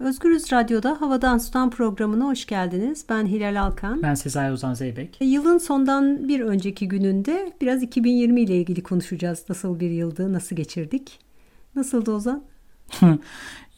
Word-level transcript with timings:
Özgürüz 0.00 0.52
Radyo'da 0.52 1.00
Havadan 1.00 1.38
Sudan 1.38 1.70
programına 1.70 2.26
hoş 2.26 2.46
geldiniz. 2.46 3.04
Ben 3.08 3.26
Hilal 3.26 3.62
Alkan. 3.62 4.02
Ben 4.02 4.14
Sezai 4.14 4.52
Ozan 4.52 4.74
Zeybek. 4.74 5.16
Yılın 5.20 5.58
sondan 5.58 6.28
bir 6.28 6.40
önceki 6.40 6.88
gününde 6.88 7.52
biraz 7.60 7.82
2020 7.82 8.40
ile 8.40 8.56
ilgili 8.56 8.82
konuşacağız. 8.82 9.44
Nasıl 9.48 9.80
bir 9.80 9.90
yıldı, 9.90 10.32
nasıl 10.32 10.56
geçirdik? 10.56 11.18
Nasıldı 11.76 12.12
Ozan? 12.12 12.42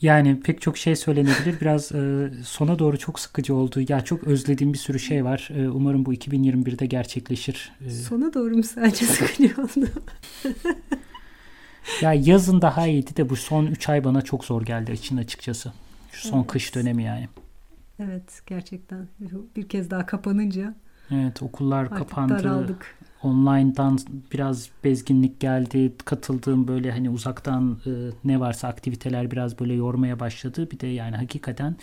yani 0.03 0.41
pek 0.41 0.61
çok 0.61 0.79
şey 0.79 0.97
söylenebilir. 0.97 1.61
Biraz 1.61 1.93
e, 1.93 2.31
sona 2.45 2.79
doğru 2.79 2.99
çok 2.99 3.21
sıkıcı 3.21 3.55
oldu. 3.55 3.81
Ya 3.89 4.01
çok 4.01 4.25
özlediğim 4.25 4.73
bir 4.73 4.79
sürü 4.79 4.99
şey 4.99 5.25
var. 5.25 5.51
E, 5.57 5.69
umarım 5.69 6.07
bu 6.07 6.15
2021'de 6.15 6.87
gerçekleşir. 6.87 7.73
E, 7.87 7.91
sona 7.91 8.35
doğru 8.35 8.57
mu 8.57 8.63
sadece 8.63 9.07
sıkıcı 9.07 9.55
oldu? 9.63 9.89
ya 12.01 12.13
yazın 12.13 12.63
daha 12.63 12.87
iyiydi 12.87 13.17
de 13.17 13.31
bu 13.31 13.37
son 13.37 13.67
3 13.67 13.89
ay 13.89 14.05
bana 14.05 14.23
çok 14.23 14.45
zor 14.45 14.63
geldi 14.63 14.93
için 14.93 15.17
açıkçası. 15.17 15.73
Şu 16.13 16.29
son 16.29 16.39
evet. 16.39 16.47
kış 16.47 16.75
dönemi 16.75 17.03
yani. 17.03 17.29
Evet 17.99 18.43
gerçekten 18.47 19.09
bir 19.57 19.69
kez 19.69 19.91
daha 19.91 20.07
kapanınca. 20.07 20.75
Evet 21.11 21.43
okullar 21.43 21.91
kapandı. 21.91 22.39
Daraldık. 22.39 22.97
Online'dan 23.23 23.99
biraz 24.33 24.69
bezginlik 24.85 25.41
geldi. 25.41 25.93
Katıldığım 26.05 26.69
böyle 26.69 26.93
hani 26.93 27.11
uzaktan 27.11 27.81
e, 27.87 27.91
ne 28.25 28.41
varsa 28.41 28.69
aktiviteler 28.69 29.31
biraz 29.31 29.61
böyle 29.61 29.75
yormaya 29.75 30.21
başladı. 30.21 30.71
Bir 30.71 30.81
de 30.81 30.87
yani 30.87 31.17
hakikaten 31.17 31.77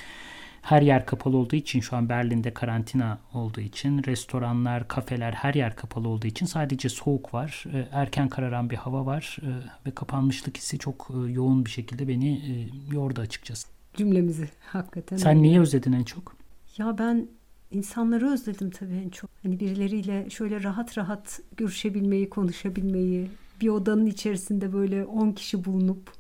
her 0.62 0.82
yer 0.82 1.06
kapalı 1.06 1.38
olduğu 1.38 1.56
için 1.56 1.80
şu 1.80 1.96
an 1.96 2.10
Berlin'de 2.10 2.54
karantina 2.54 3.20
olduğu 3.34 3.62
için 3.62 4.04
restoranlar, 4.04 4.88
kafeler 4.88 5.32
her 5.32 5.54
yer 5.54 5.76
kapalı 5.76 6.08
olduğu 6.08 6.28
için 6.28 6.46
sadece 6.46 6.90
soğuk 6.90 7.34
var. 7.34 7.64
E, 7.74 7.88
erken 7.92 8.30
kararan 8.30 8.70
bir 8.70 8.76
hava 8.76 9.06
var 9.06 9.38
e, 9.42 9.50
ve 9.86 9.92
kapanmışlık 9.92 10.58
hissi 10.58 10.80
çok 10.80 11.12
e, 11.14 11.32
yoğun 11.32 11.66
bir 11.66 11.70
şekilde 11.70 12.08
beni 12.08 12.70
yordu 12.92 13.22
açıkçası 13.22 13.79
cümlemizi 14.00 14.50
hakikaten. 14.66 15.18
Sen 15.18 15.44
neyi 15.44 15.60
özledin 15.60 15.92
en 15.94 16.04
çok? 16.04 16.36
Ya 16.78 16.98
ben 16.98 17.28
insanları 17.72 18.32
özledim 18.32 18.72
tabii 18.72 18.96
en 19.06 19.10
çok. 19.10 19.30
Hani 19.44 19.60
birileriyle 19.60 20.30
şöyle 20.30 20.64
rahat 20.64 20.98
rahat 20.98 21.40
görüşebilmeyi, 21.58 22.30
konuşabilmeyi, 22.30 23.30
bir 23.62 23.70
odanın 23.70 24.06
içerisinde 24.06 24.74
böyle 24.74 25.06
10 25.06 25.32
kişi 25.32 25.66
bulunup 25.66 26.12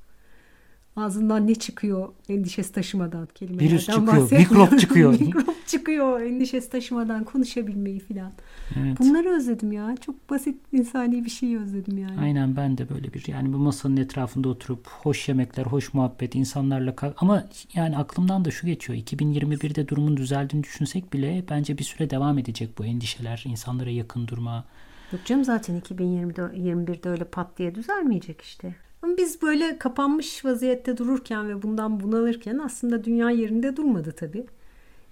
ağzından 0.95 1.48
ne 1.48 1.56
çıkıyor 1.56 2.09
endişesi 2.30 2.72
taşımadan 2.72 3.28
kelimelerden 3.36 3.72
Virüs 3.72 3.86
çıkıyor, 3.86 4.32
mikrop 4.32 4.80
çıkıyor. 4.80 5.12
mikrop 5.20 5.68
çıkıyor 5.68 6.22
endişesi 6.22 6.70
taşımadan 6.70 7.23
konuşabilmeyi 7.23 8.00
filan. 8.00 8.31
Evet. 8.80 9.00
Bunları 9.00 9.30
özledim 9.30 9.72
ya. 9.72 9.96
Çok 10.06 10.30
basit 10.30 10.58
insani 10.72 11.26
bir 11.26 11.30
şeyi 11.30 11.59
özledim 11.59 11.98
yani. 11.98 12.20
Aynen 12.20 12.56
ben 12.56 12.78
de 12.78 12.90
böyle 12.90 13.14
bir 13.14 13.28
yani 13.28 13.54
bu 13.54 13.58
masanın 13.58 13.98
etrafında 13.98 14.50
oturup 14.50 14.88
hoş 14.88 15.30
yemekler, 15.30 15.66
hoş 15.66 15.94
muhabbet 15.94 16.36
insanlarla 16.36 16.96
kal 16.96 17.12
ama 17.18 17.44
yani 17.74 17.98
aklımdan 17.98 18.46
da 18.46 18.52
şu 18.52 18.68
geçiyor. 18.68 19.00
2021'de 19.00 19.88
durumun 19.88 20.18
düzeldiğini 20.18 20.64
düşünsek 20.64 21.14
bile 21.14 21.44
bence 21.50 21.78
bir 21.78 21.84
süre 21.84 22.09
devam 22.09 22.38
edecek 22.38 22.78
bu 22.78 22.86
endişeler, 22.86 23.44
insanlara 23.48 23.90
yakın 23.90 24.28
durma. 24.28 24.66
Yok 25.12 25.26
canım 25.26 25.44
zaten 25.44 25.80
2021'de 25.80 27.09
öyle 27.09 27.24
pat 27.24 27.58
diye 27.58 27.76
düzelmeyecek 27.76 28.42
işte. 28.42 28.76
Ama 29.02 29.17
biz 29.17 29.42
böyle 29.42 29.78
kapanmış 29.78 30.45
vaziyette 30.45 30.97
dururken 30.97 31.50
ve 31.50 31.61
bundan 31.61 32.00
bunalırken 32.00 32.58
aslında 32.58 33.03
dünya 33.03 33.30
yerinde 33.30 33.75
durmadı 33.75 34.11
tabii. 34.11 34.45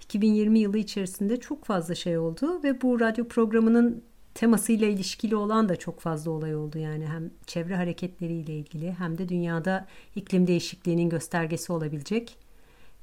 2020 0.02 0.60
yılı 0.60 0.78
içerisinde 0.78 1.38
çok 1.40 1.66
fazla 1.66 1.96
şey 1.96 2.18
oldu 2.18 2.64
ve 2.64 2.82
bu 2.82 3.00
radyo 3.00 3.28
programının 3.28 4.04
temasıyla 4.34 4.88
ilişkili 4.88 5.36
olan 5.36 5.70
da 5.70 5.76
çok 5.76 6.00
fazla 6.00 6.32
olay 6.32 6.56
oldu 6.56 6.78
yani 6.78 7.06
hem 7.08 7.32
çevre 7.48 7.76
hareketleriyle 7.76 8.58
ilgili 8.58 8.92
hem 8.92 9.18
de 9.18 9.30
dünyada 9.30 9.88
iklim 10.16 10.48
değişikliğinin 10.48 11.10
göstergesi 11.10 11.72
olabilecek 11.72 12.38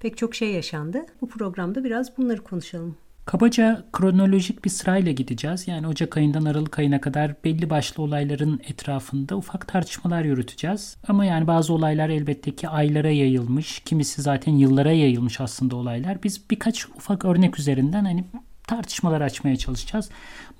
pek 0.00 0.16
çok 0.16 0.34
şey 0.34 0.52
yaşandı. 0.52 1.06
Bu 1.20 1.28
programda 1.28 1.84
biraz 1.84 2.18
bunları 2.18 2.44
konuşalım. 2.44 2.96
Kabaca 3.26 3.84
kronolojik 3.92 4.64
bir 4.64 4.70
sırayla 4.70 5.12
gideceğiz. 5.12 5.68
Yani 5.68 5.86
Ocak 5.86 6.16
ayından 6.16 6.44
Aralık 6.44 6.78
ayına 6.78 7.00
kadar 7.00 7.34
belli 7.44 7.70
başlı 7.70 8.02
olayların 8.02 8.60
etrafında 8.68 9.36
ufak 9.36 9.68
tartışmalar 9.68 10.24
yürüteceğiz. 10.24 10.96
Ama 11.08 11.24
yani 11.24 11.46
bazı 11.46 11.72
olaylar 11.74 12.08
elbette 12.08 12.56
ki 12.56 12.68
aylara 12.68 13.10
yayılmış. 13.10 13.78
Kimisi 13.84 14.22
zaten 14.22 14.52
yıllara 14.52 14.92
yayılmış 14.92 15.40
aslında 15.40 15.76
olaylar. 15.76 16.22
Biz 16.22 16.50
birkaç 16.50 16.86
ufak 16.86 17.24
örnek 17.24 17.58
üzerinden 17.58 18.04
hani 18.04 18.24
tartışmalar 18.66 19.20
açmaya 19.20 19.56
çalışacağız. 19.56 20.10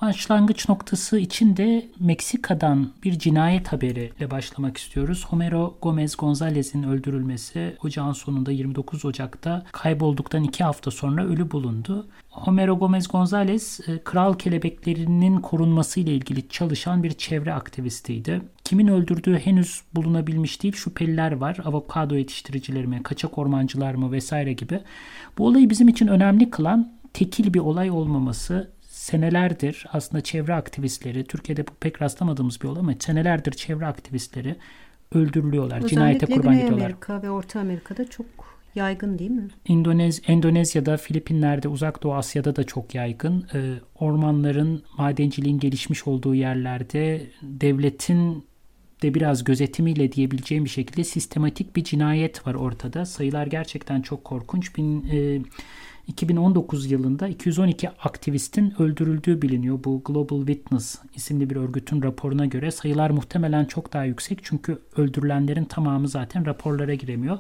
Başlangıç 0.02 0.68
noktası 0.68 1.18
için 1.18 1.56
de 1.56 1.86
Meksika'dan 2.00 2.90
bir 3.04 3.18
cinayet 3.18 3.72
haberiyle 3.72 4.30
başlamak 4.30 4.76
istiyoruz. 4.76 5.26
Homero 5.28 5.78
Gomez 5.82 6.16
Gonzalez'in 6.16 6.82
öldürülmesi 6.82 7.76
ocağın 7.84 8.12
sonunda 8.12 8.52
29 8.52 9.04
Ocak'ta 9.04 9.66
kaybolduktan 9.72 10.44
iki 10.44 10.64
hafta 10.64 10.90
sonra 10.90 11.24
ölü 11.24 11.50
bulundu. 11.50 12.06
Homero 12.34 12.78
Gomez 12.78 13.08
Gonzalez 13.08 13.80
e, 13.88 13.98
kral 13.98 14.34
kelebeklerinin 14.34 15.40
korunması 15.40 16.00
ile 16.00 16.14
ilgili 16.14 16.48
çalışan 16.48 17.02
bir 17.02 17.10
çevre 17.10 17.54
aktivistiydi. 17.54 18.42
Kimin 18.64 18.88
öldürdüğü 18.88 19.38
henüz 19.38 19.82
bulunabilmiş 19.94 20.62
değil. 20.62 20.74
Şüpheliler 20.74 21.32
var. 21.32 21.58
Avokado 21.64 22.14
yetiştiricileri 22.14 22.86
mi, 22.86 23.02
kaçak 23.02 23.38
ormancılar 23.38 23.94
mı 23.94 24.12
vesaire 24.12 24.52
gibi. 24.52 24.80
Bu 25.38 25.46
olayı 25.46 25.70
bizim 25.70 25.88
için 25.88 26.06
önemli 26.06 26.50
kılan 26.50 26.92
tekil 27.12 27.54
bir 27.54 27.60
olay 27.60 27.90
olmaması 27.90 28.70
senelerdir 28.80 29.86
aslında 29.92 30.22
çevre 30.22 30.54
aktivistleri, 30.54 31.24
Türkiye'de 31.24 31.66
bu 31.66 31.70
pek 31.80 32.02
rastlamadığımız 32.02 32.60
bir 32.62 32.68
olay 32.68 32.80
ama 32.80 32.92
senelerdir 33.00 33.52
çevre 33.52 33.86
aktivistleri 33.86 34.56
öldürülüyorlar, 35.14 35.76
Özellikle 35.76 35.94
cinayete 35.94 36.26
kurban 36.26 36.42
Güney 36.42 36.56
gidiyorlar. 36.56 36.84
Amerika 36.84 37.22
ve 37.22 37.30
Orta 37.30 37.60
Amerika'da 37.60 38.10
çok 38.10 38.43
yaygın 38.74 39.18
değil 39.18 39.30
mi? 39.30 39.48
İndonez 39.68 40.20
Endonezya'da, 40.26 40.96
Filipinler'de, 40.96 41.68
Uzak 41.68 42.02
Doğu 42.02 42.14
Asya'da 42.14 42.56
da 42.56 42.64
çok 42.64 42.94
yaygın. 42.94 43.46
Ee, 43.54 43.74
ormanların, 43.98 44.82
madenciliğin 44.98 45.58
gelişmiş 45.58 46.06
olduğu 46.06 46.34
yerlerde 46.34 47.26
devletin 47.42 48.44
de 49.02 49.14
biraz 49.14 49.44
gözetimiyle 49.44 50.12
diyebileceğim 50.12 50.64
bir 50.64 50.70
şekilde 50.70 51.04
sistematik 51.04 51.76
bir 51.76 51.84
cinayet 51.84 52.46
var 52.46 52.54
ortada. 52.54 53.06
Sayılar 53.06 53.46
gerçekten 53.46 54.02
çok 54.02 54.24
korkunç. 54.24 54.76
Bin, 54.76 55.06
e, 55.12 55.40
2019 56.06 56.90
yılında 56.90 57.28
212 57.28 57.90
aktivistin 57.90 58.74
öldürüldüğü 58.82 59.42
biliniyor. 59.42 59.84
Bu 59.84 60.02
Global 60.04 60.38
Witness 60.38 60.98
isimli 61.14 61.50
bir 61.50 61.56
örgütün 61.56 62.02
raporuna 62.02 62.46
göre 62.46 62.70
sayılar 62.70 63.10
muhtemelen 63.10 63.64
çok 63.64 63.92
daha 63.92 64.04
yüksek 64.04 64.38
çünkü 64.42 64.78
öldürülenlerin 64.96 65.64
tamamı 65.64 66.08
zaten 66.08 66.46
raporlara 66.46 66.94
giremiyor. 66.94 67.38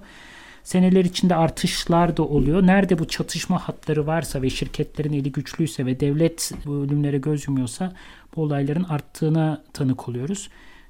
Seneler 0.64 1.04
içinde 1.04 1.34
artışlar 1.34 2.16
da 2.16 2.22
oluyor. 2.22 2.66
Nerede 2.66 2.98
bu 2.98 3.08
çatışma 3.08 3.58
hatları 3.68 4.06
varsa 4.06 4.42
ve 4.42 4.50
şirketlerin 4.50 5.12
eli 5.12 5.32
güçlüyse 5.32 5.86
ve 5.86 6.00
devlet 6.00 6.52
bu 6.66 6.72
ölümlere 6.74 7.18
göz 7.18 7.48
yumuyorsa 7.48 7.92
bu 8.36 8.42
olayların 8.42 8.84
arttığına 8.84 9.62
tanık 9.72 10.08
oluyoruz. 10.08 10.48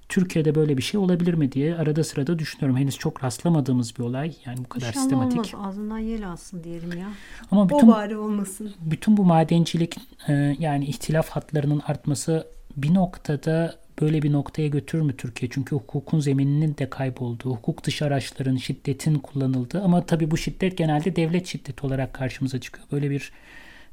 Türkiye'de 0.09 0.55
böyle 0.55 0.77
bir 0.77 0.83
şey 0.83 1.01
olabilir 1.01 1.35
mi 1.35 1.53
diye 1.53 1.77
arada 1.77 2.05
sırada 2.05 2.39
düşünüyorum. 2.39 2.81
Henüz 2.81 2.99
çok 2.99 3.25
rastlamadığımız 3.25 3.99
bir 3.99 4.03
olay. 4.03 4.35
Yani 4.47 4.59
bu 4.59 4.69
kadar 4.69 4.87
İnşallah 4.87 5.03
sistematik. 5.03 5.55
olmaz. 5.55 5.69
Ağzından 5.69 5.99
yel 5.99 6.29
alsın 6.29 6.65
diyelim 6.65 6.99
ya. 6.99 7.07
Ama 7.51 7.69
bütün, 7.69 7.89
o 7.89 7.93
bari 7.93 8.17
olmasın. 8.17 8.75
Bütün 8.81 9.17
bu 9.17 9.25
madencilik 9.25 9.97
e, 10.29 10.57
yani 10.59 10.85
ihtilaf 10.85 11.29
hatlarının 11.29 11.83
artması 11.87 12.47
bir 12.77 12.95
noktada 12.95 13.75
böyle 14.01 14.23
bir 14.23 14.33
noktaya 14.33 14.69
götürür 14.69 15.03
mü 15.03 15.17
Türkiye? 15.17 15.51
Çünkü 15.55 15.77
hukukun 15.77 16.21
zemininin 16.21 16.77
de 16.77 16.91
kaybolduğu, 16.91 17.51
hukuk 17.51 17.85
dışı 17.85 18.05
araçların, 18.05 18.57
şiddetin 18.57 19.19
kullanıldığı 19.19 19.83
ama 19.83 20.07
tabii 20.07 20.31
bu 20.31 20.37
şiddet 20.37 20.79
genelde 20.79 21.17
devlet 21.17 21.47
şiddeti 21.47 21.87
olarak 21.87 22.13
karşımıza 22.13 22.61
çıkıyor. 22.61 22.87
Böyle 22.93 23.11
bir 23.11 23.33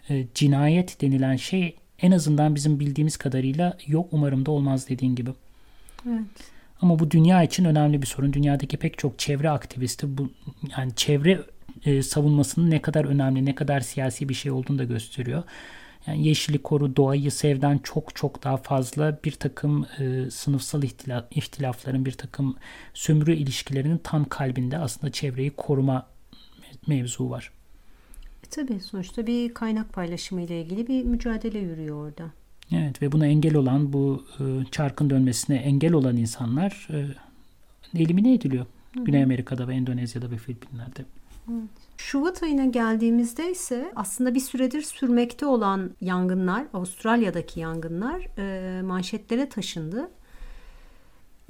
e, 0.10 0.26
cinayet 0.36 1.02
denilen 1.02 1.36
şey 1.36 1.76
en 2.02 2.12
azından 2.12 2.56
bizim 2.56 2.80
bildiğimiz 2.80 3.18
kadarıyla 3.18 3.78
yok 3.88 4.08
umarım 4.12 4.46
da 4.46 4.52
olmaz 4.52 4.90
dediğin 4.90 5.16
gibi. 5.16 5.30
Evet. 6.10 6.26
Ama 6.82 7.00
bu 7.00 7.12
dünya 7.12 7.44
için 7.44 7.66
önemli 7.66 8.02
bir 8.02 8.08
sorun. 8.08 8.34
Dünyadaki 8.34 8.78
pek 8.78 8.98
çok 8.98 9.20
çevre 9.20 9.50
aktivisti 9.50 10.18
bu 10.18 10.32
yani 10.78 10.96
çevre 10.96 11.40
e, 11.86 12.02
savunmasının 12.02 12.72
ne 12.72 12.82
kadar 12.82 13.06
önemli, 13.06 13.46
ne 13.46 13.56
kadar 13.56 13.80
siyasi 13.80 14.30
bir 14.30 14.34
şey 14.34 14.52
olduğunu 14.52 14.80
da 14.80 14.84
gösteriyor. 14.84 15.44
Yani 16.08 16.28
yeşili 16.28 16.58
koru, 16.58 16.96
doğayı 16.96 17.32
sevden 17.32 17.78
çok 17.78 18.16
çok 18.16 18.44
daha 18.44 18.58
fazla 18.58 19.20
bir 19.24 19.32
takım 19.32 19.86
e, 20.00 20.32
sınıfsal 20.32 20.84
ihtilaf, 20.84 21.26
ihtilafların, 21.32 22.06
bir 22.06 22.12
takım 22.12 22.56
sömürü 22.94 23.34
ilişkilerinin 23.34 23.98
tam 23.98 24.26
kalbinde 24.26 24.78
aslında 24.78 25.12
çevreyi 25.12 25.50
koruma 25.50 26.08
mevzu 26.88 27.30
var. 27.30 27.52
E, 28.44 28.48
tabii 28.50 28.80
sonuçta 28.80 29.28
bir 29.28 29.54
kaynak 29.54 29.94
paylaşımı 29.94 30.42
ile 30.42 30.62
ilgili 30.62 30.88
bir 30.88 31.04
mücadele 31.04 31.60
yürüyor 31.60 32.08
orada. 32.08 32.32
Evet 32.72 33.02
ve 33.02 33.12
buna 33.12 33.28
engel 33.28 33.56
olan 33.56 33.94
bu 33.94 34.26
e, 34.40 34.44
çarkın 34.72 35.10
dönmesine 35.10 35.56
engel 35.56 35.94
olan 35.94 36.18
insanlar 36.18 36.88
e, 36.92 37.06
elimine 38.02 38.34
ediliyor. 38.34 38.66
Hı. 38.94 39.04
Güney 39.04 39.24
Amerika'da 39.24 39.68
ve 39.68 39.74
Endonezya'da 39.76 40.32
ve 40.32 40.38
Filipinler'de. 40.38 41.06
Evet. 41.52 41.81
Şubat 41.98 42.44
ayına 42.44 42.66
geldiğimizde 42.66 43.52
ise 43.52 43.92
aslında 43.96 44.36
bir 44.36 44.40
süredir 44.40 44.82
sürmekte 44.82 45.46
olan 45.46 45.92
yangınlar, 46.02 46.66
Avustralya'daki 46.74 47.60
yangınlar 47.60 48.28
manşetlere 48.82 49.50
taşındı. 49.50 50.12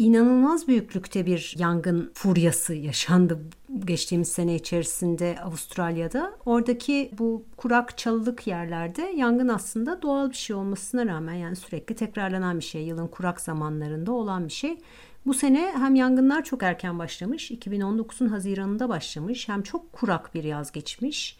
İnanılmaz 0.02 0.68
büyüklükte 0.68 1.26
bir 1.26 1.56
yangın 1.58 2.12
furyası 2.14 2.74
yaşandı 2.74 3.40
geçtiğimiz 3.86 4.28
sene 4.28 4.56
içerisinde 4.56 5.38
Avustralya'da. 5.44 6.34
Oradaki 6.46 7.12
bu 7.20 7.46
kurak 7.58 7.98
çalılık 7.98 8.48
yerlerde 8.48 9.02
yangın 9.16 9.48
aslında 9.48 10.02
doğal 10.02 10.30
bir 10.30 10.36
şey 10.36 10.56
olmasına 10.56 11.06
rağmen 11.06 11.34
yani 11.34 11.56
sürekli 11.56 11.96
tekrarlanan 11.96 12.60
bir 12.60 12.64
şey. 12.64 12.84
Yılın 12.84 13.08
kurak 13.08 13.42
zamanlarında 13.42 14.12
olan 14.12 14.48
bir 14.48 14.54
şey. 14.54 14.78
Bu 15.26 15.34
sene 15.34 15.74
hem 15.78 15.96
yangınlar 15.96 16.44
çok 16.44 16.64
erken 16.64 17.00
başlamış, 17.00 17.52
2019'un 17.52 18.28
Haziran'ında 18.28 18.90
başlamış, 18.90 19.50
hem 19.50 19.62
çok 19.62 19.94
kurak 19.94 20.36
bir 20.36 20.44
yaz 20.44 20.72
geçmiş. 20.72 21.38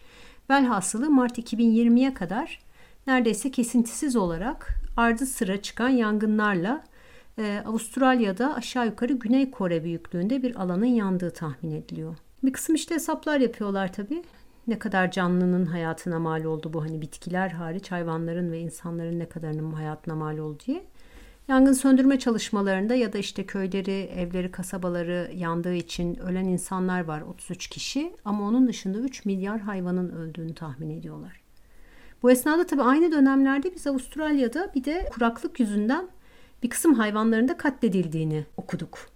Velhasılı 0.50 1.10
Mart 1.10 1.38
2020'ye 1.38 2.14
kadar 2.14 2.58
neredeyse 3.06 3.50
kesintisiz 3.50 4.16
olarak 4.16 4.68
ardı 4.96 5.26
sıra 5.26 5.62
çıkan 5.62 5.88
yangınlarla 5.88 6.84
e, 7.38 7.62
Avustralya'da 7.66 8.54
aşağı 8.54 8.86
yukarı 8.86 9.12
Güney 9.12 9.50
Kore 9.50 9.84
büyüklüğünde 9.84 10.42
bir 10.42 10.62
alanın 10.62 10.86
yandığı 10.86 11.30
tahmin 11.30 11.70
ediliyor. 11.70 12.16
Bir 12.42 12.52
kısım 12.52 12.74
işte 12.74 12.94
hesaplar 12.94 13.40
yapıyorlar 13.40 13.92
tabii. 13.92 14.22
Ne 14.66 14.78
kadar 14.78 15.10
canlının 15.10 15.66
hayatına 15.66 16.18
mal 16.18 16.44
oldu 16.44 16.72
bu 16.72 16.82
hani 16.84 17.00
bitkiler 17.00 17.48
hariç 17.48 17.92
hayvanların 17.92 18.52
ve 18.52 18.60
insanların 18.60 19.18
ne 19.18 19.28
kadarının 19.28 19.72
hayatına 19.72 20.14
mal 20.14 20.38
oldu 20.38 20.62
diye. 20.66 20.84
Yangın 21.48 21.72
söndürme 21.72 22.18
çalışmalarında 22.18 22.94
ya 22.94 23.12
da 23.12 23.18
işte 23.18 23.46
köyleri, 23.46 24.10
evleri, 24.16 24.50
kasabaları 24.50 25.30
yandığı 25.34 25.74
için 25.74 26.16
ölen 26.16 26.44
insanlar 26.44 27.04
var 27.04 27.20
33 27.20 27.66
kişi 27.66 28.12
ama 28.24 28.48
onun 28.48 28.68
dışında 28.68 28.98
3 28.98 29.24
milyar 29.24 29.60
hayvanın 29.60 30.10
öldüğünü 30.10 30.54
tahmin 30.54 30.90
ediyorlar. 30.90 31.40
Bu 32.22 32.30
esnada 32.30 32.66
tabii 32.66 32.82
aynı 32.82 33.12
dönemlerde 33.12 33.74
biz 33.74 33.86
Avustralya'da 33.86 34.72
bir 34.74 34.84
de 34.84 35.10
kuraklık 35.12 35.60
yüzünden 35.60 36.08
bir 36.62 36.70
kısım 36.70 36.94
hayvanların 36.94 37.48
da 37.48 37.56
katledildiğini 37.56 38.44
okuduk. 38.56 39.08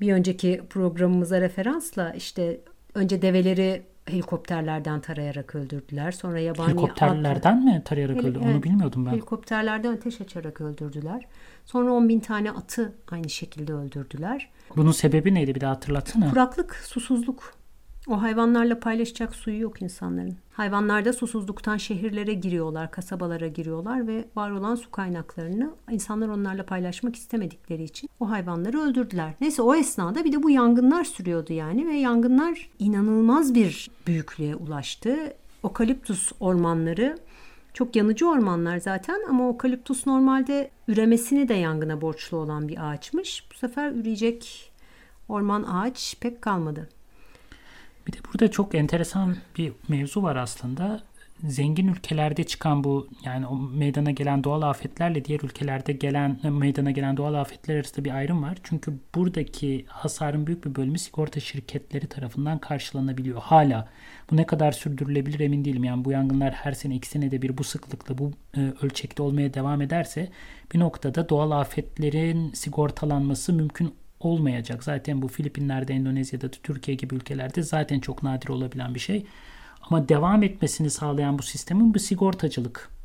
Bir 0.00 0.12
önceki 0.12 0.62
programımıza 0.70 1.40
referansla 1.40 2.12
işte 2.12 2.60
önce 2.94 3.22
develeri 3.22 3.82
helikopterlerden 4.06 5.00
tarayarak 5.00 5.54
öldürdüler. 5.54 6.12
Sonra 6.12 6.40
yabani 6.40 6.68
Helikopterlerden 6.68 7.56
at... 7.56 7.64
mi 7.64 7.82
tarayarak 7.84 8.16
öldürdüler? 8.16 8.54
Onu 8.54 8.62
bilmiyordum 8.62 9.06
ben. 9.06 9.10
Helikopterlerden 9.10 9.92
ateş 9.92 10.20
açarak 10.20 10.60
öldürdüler. 10.60 11.26
Sonra 11.64 11.92
10 11.92 12.08
bin 12.08 12.20
tane 12.20 12.50
atı 12.50 12.92
aynı 13.10 13.28
şekilde 13.30 13.72
öldürdüler. 13.72 14.50
Bunun 14.76 14.92
sebebi 14.92 15.34
neydi 15.34 15.54
bir 15.54 15.60
daha 15.60 15.70
hatırlatsana. 15.70 16.30
Kuraklık, 16.30 16.74
susuzluk. 16.74 17.54
O 18.08 18.22
hayvanlarla 18.22 18.80
paylaşacak 18.80 19.36
suyu 19.36 19.60
yok 19.60 19.82
insanların. 19.82 20.36
Hayvanlar 20.52 21.04
da 21.04 21.12
susuzluktan 21.12 21.76
şehirlere 21.76 22.34
giriyorlar, 22.34 22.90
kasabalara 22.90 23.46
giriyorlar 23.46 24.06
ve 24.06 24.24
var 24.36 24.50
olan 24.50 24.74
su 24.74 24.90
kaynaklarını 24.90 25.70
insanlar 25.90 26.28
onlarla 26.28 26.66
paylaşmak 26.66 27.16
istemedikleri 27.16 27.82
için 27.82 28.10
o 28.20 28.30
hayvanları 28.30 28.80
öldürdüler. 28.80 29.34
Neyse 29.40 29.62
o 29.62 29.74
esnada 29.74 30.24
bir 30.24 30.32
de 30.32 30.42
bu 30.42 30.50
yangınlar 30.50 31.04
sürüyordu 31.04 31.52
yani 31.52 31.86
ve 31.86 31.94
yangınlar 31.94 32.70
inanılmaz 32.78 33.54
bir 33.54 33.90
büyüklüğe 34.06 34.56
ulaştı. 34.56 35.16
Okaliptus 35.62 36.32
ormanları 36.40 37.18
çok 37.74 37.96
yanıcı 37.96 38.28
ormanlar 38.28 38.78
zaten 38.78 39.20
ama 39.28 39.48
okaliptus 39.48 40.06
normalde 40.06 40.70
üremesini 40.88 41.48
de 41.48 41.54
yangına 41.54 42.00
borçlu 42.00 42.36
olan 42.36 42.68
bir 42.68 42.90
ağaçmış. 42.90 43.44
Bu 43.50 43.54
sefer 43.54 43.92
üreyecek 43.92 44.72
orman 45.28 45.62
ağaç 45.62 46.16
pek 46.20 46.42
kalmadı. 46.42 46.88
Bir 48.06 48.12
de 48.12 48.16
burada 48.32 48.50
çok 48.50 48.74
enteresan 48.74 49.36
bir 49.58 49.72
mevzu 49.88 50.22
var 50.22 50.36
aslında. 50.36 51.02
Zengin 51.44 51.88
ülkelerde 51.88 52.44
çıkan 52.44 52.84
bu 52.84 53.08
yani 53.24 53.46
o 53.46 53.56
meydana 53.56 54.10
gelen 54.10 54.44
doğal 54.44 54.62
afetlerle 54.62 55.24
diğer 55.24 55.40
ülkelerde 55.40 55.92
gelen 55.92 56.40
meydana 56.52 56.90
gelen 56.90 57.16
doğal 57.16 57.34
afetler 57.34 57.74
arasında 57.74 58.04
bir 58.04 58.10
ayrım 58.10 58.42
var. 58.42 58.58
Çünkü 58.62 58.92
buradaki 59.14 59.84
hasarın 59.88 60.46
büyük 60.46 60.64
bir 60.64 60.74
bölümü 60.74 60.98
sigorta 60.98 61.40
şirketleri 61.40 62.06
tarafından 62.06 62.58
karşılanabiliyor. 62.58 63.40
Hala 63.40 63.88
bu 64.30 64.36
ne 64.36 64.46
kadar 64.46 64.72
sürdürülebilir 64.72 65.40
emin 65.40 65.64
değilim. 65.64 65.84
Yani 65.84 66.04
bu 66.04 66.12
yangınlar 66.12 66.52
her 66.52 66.72
sene 66.72 66.94
iki 66.94 67.08
senede 67.08 67.42
bir 67.42 67.58
bu 67.58 67.64
sıklıkla 67.64 68.18
bu 68.18 68.32
e, 68.56 68.72
ölçekte 68.82 69.22
olmaya 69.22 69.54
devam 69.54 69.82
ederse 69.82 70.28
bir 70.74 70.78
noktada 70.78 71.28
doğal 71.28 71.50
afetlerin 71.50 72.52
sigortalanması 72.52 73.52
mümkün 73.52 73.94
olmayacak. 74.20 74.84
Zaten 74.84 75.22
bu 75.22 75.28
Filipinler'de, 75.28 75.94
Endonezya'da, 75.94 76.50
Türkiye 76.50 76.96
gibi 76.96 77.14
ülkelerde 77.14 77.62
zaten 77.62 78.00
çok 78.00 78.22
nadir 78.22 78.48
olabilen 78.48 78.94
bir 78.94 79.00
şey. 79.00 79.26
Ama 79.82 80.08
devam 80.08 80.42
etmesini 80.42 80.90
sağlayan 80.90 81.38
bu 81.38 81.42
sistemin 81.42 81.94
bir 81.94 81.98
sigortacılık 81.98 82.95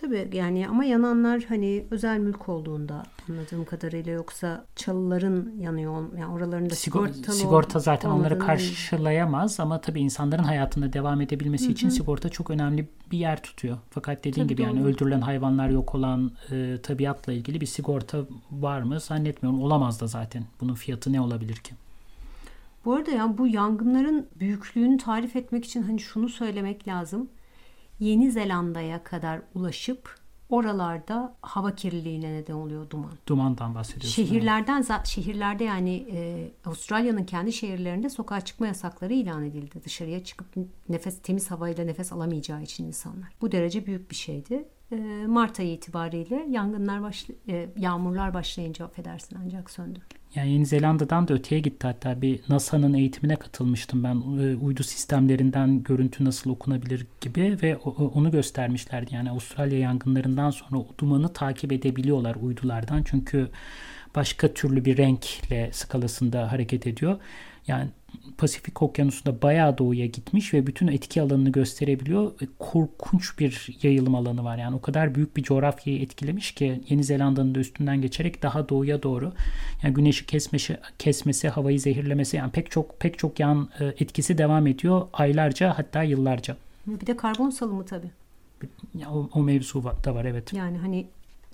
Tabii 0.00 0.30
yani 0.32 0.68
ama 0.68 0.84
yananlar 0.84 1.44
hani 1.48 1.86
özel 1.90 2.18
mülk 2.18 2.48
olduğunda 2.48 3.02
anladığım 3.30 3.64
kadarıyla 3.64 4.12
yoksa 4.12 4.64
çalıların 4.76 5.52
yanıyor 5.58 6.18
yani 6.18 6.32
oralarında 6.32 6.74
Sigor, 6.74 7.08
sigortalı 7.08 7.36
sigorta 7.36 7.78
zaten 7.78 8.10
onları 8.10 8.38
karşılayamaz 8.38 9.60
ama 9.60 9.80
tabii 9.80 10.00
insanların 10.00 10.42
hayatında 10.42 10.92
devam 10.92 11.20
edebilmesi 11.20 11.64
Hı-hı. 11.64 11.72
için 11.72 11.88
sigorta 11.88 12.28
çok 12.28 12.50
önemli 12.50 12.88
bir 13.12 13.18
yer 13.18 13.42
tutuyor. 13.42 13.78
Fakat 13.90 14.24
dediğin 14.24 14.46
tabii 14.46 14.54
gibi 14.54 14.66
doğru. 14.66 14.76
yani 14.76 14.86
öldürülen 14.86 15.20
hayvanlar 15.20 15.68
yok 15.68 15.94
olan 15.94 16.32
e, 16.50 16.78
tabiatla 16.82 17.32
ilgili 17.32 17.60
bir 17.60 17.66
sigorta 17.66 18.18
var 18.50 18.82
mı 18.82 19.00
zannetmiyorum. 19.00 19.62
Olamaz 19.62 20.00
da 20.00 20.06
zaten. 20.06 20.44
Bunun 20.60 20.74
fiyatı 20.74 21.12
ne 21.12 21.20
olabilir 21.20 21.56
ki? 21.56 21.74
Bu 22.84 22.94
arada 22.94 23.10
ya 23.10 23.38
bu 23.38 23.46
yangınların 23.46 24.26
büyüklüğünü 24.40 24.98
tarif 24.98 25.36
etmek 25.36 25.64
için 25.64 25.82
hani 25.82 26.00
şunu 26.00 26.28
söylemek 26.28 26.88
lazım. 26.88 27.28
Yeni 28.00 28.30
Zelanda'ya 28.30 29.04
kadar 29.04 29.40
ulaşıp 29.54 30.16
oralarda 30.48 31.36
hava 31.40 31.74
kirliliğine 31.74 32.32
neden 32.32 32.54
oluyor 32.54 32.90
duman. 32.90 33.12
Dumandan 33.26 33.74
bahsediyorsun. 33.74 34.22
Şehirlerden 34.22 34.84
yani. 34.90 35.06
şehirlerde 35.06 35.64
yani 35.64 36.06
e, 36.12 36.50
Avustralya'nın 36.64 37.24
kendi 37.24 37.52
şehirlerinde 37.52 38.10
sokağa 38.10 38.40
çıkma 38.40 38.66
yasakları 38.66 39.12
ilan 39.12 39.44
edildi. 39.44 39.84
Dışarıya 39.84 40.24
çıkıp 40.24 40.46
nefes 40.88 41.22
temiz 41.22 41.50
havayla 41.50 41.84
nefes 41.84 42.12
alamayacağı 42.12 42.62
için 42.62 42.84
insanlar. 42.84 43.32
Bu 43.40 43.52
derece 43.52 43.86
büyük 43.86 44.10
bir 44.10 44.16
şeydi. 44.16 44.68
E, 44.92 44.96
Mart 45.26 45.60
ayı 45.60 45.72
itibariyle 45.72 46.46
yangınlar 46.50 47.02
başla, 47.02 47.34
e, 47.48 47.68
yağmurlar 47.76 48.34
başlayınca 48.34 48.84
affedersin 48.84 49.38
ancak 49.44 49.70
söndü. 49.70 49.98
Yani 50.34 50.50
Yeni 50.50 50.66
Zelanda'dan 50.66 51.28
da 51.28 51.34
öteye 51.34 51.60
gitti 51.60 51.86
hatta 51.86 52.22
bir 52.22 52.40
NASA'nın 52.48 52.94
eğitimine 52.94 53.36
katılmıştım 53.36 54.04
ben 54.04 54.14
e, 54.14 54.56
uydu 54.56 54.82
sistemlerinden 54.82 55.82
görüntü 55.82 56.24
nasıl 56.24 56.50
okunabilir 56.50 57.06
gibi 57.20 57.58
ve 57.62 57.76
onu 58.14 58.30
göstermişlerdi. 58.30 59.14
Yani 59.14 59.30
Avustralya 59.30 59.78
yangınlarından 59.78 60.50
sonra 60.50 60.84
dumanı 60.98 61.32
takip 61.32 61.72
edebiliyorlar 61.72 62.34
uydulardan 62.34 63.02
çünkü 63.02 63.48
başka 64.14 64.54
türlü 64.54 64.84
bir 64.84 64.96
renkle 64.96 65.70
skalasında 65.72 66.52
hareket 66.52 66.86
ediyor. 66.86 67.20
Yani 67.66 67.88
Pasifik 68.38 68.82
Okyanusu'nda 68.82 69.42
bayağı 69.42 69.78
doğuya 69.78 70.06
gitmiş 70.06 70.54
ve 70.54 70.66
bütün 70.66 70.86
etki 70.86 71.22
alanını 71.22 71.52
gösterebiliyor. 71.52 72.32
Ve 72.42 72.46
korkunç 72.58 73.38
bir 73.38 73.78
yayılım 73.82 74.14
alanı 74.14 74.44
var. 74.44 74.58
Yani 74.58 74.76
o 74.76 74.80
kadar 74.80 75.14
büyük 75.14 75.36
bir 75.36 75.42
coğrafyayı 75.42 76.02
etkilemiş 76.02 76.52
ki 76.52 76.80
Yeni 76.88 77.04
Zelanda'nın 77.04 77.54
da 77.54 77.58
üstünden 77.58 78.00
geçerek 78.00 78.42
daha 78.42 78.68
doğuya 78.68 79.02
doğru. 79.02 79.32
Yani 79.82 79.94
güneşi 79.94 80.26
kesmesi, 80.26 80.78
kesmesi, 80.98 81.48
havayı 81.48 81.80
zehirlemesi 81.80 82.36
yani 82.36 82.50
pek 82.50 82.70
çok 82.70 83.00
pek 83.00 83.18
çok 83.18 83.40
yan 83.40 83.68
e, 83.80 83.84
etkisi 83.84 84.38
devam 84.38 84.66
ediyor 84.66 85.06
aylarca 85.12 85.78
hatta 85.78 86.02
yıllarca. 86.02 86.56
Bir 86.86 87.06
de 87.06 87.16
karbon 87.16 87.50
salımı 87.50 87.84
tabii. 87.84 88.10
Ya, 88.94 89.10
o, 89.10 89.30
o 89.34 89.42
mevzu 89.42 89.84
da 90.04 90.14
var 90.14 90.24
evet. 90.24 90.52
Yani 90.52 90.78
hani 90.78 91.06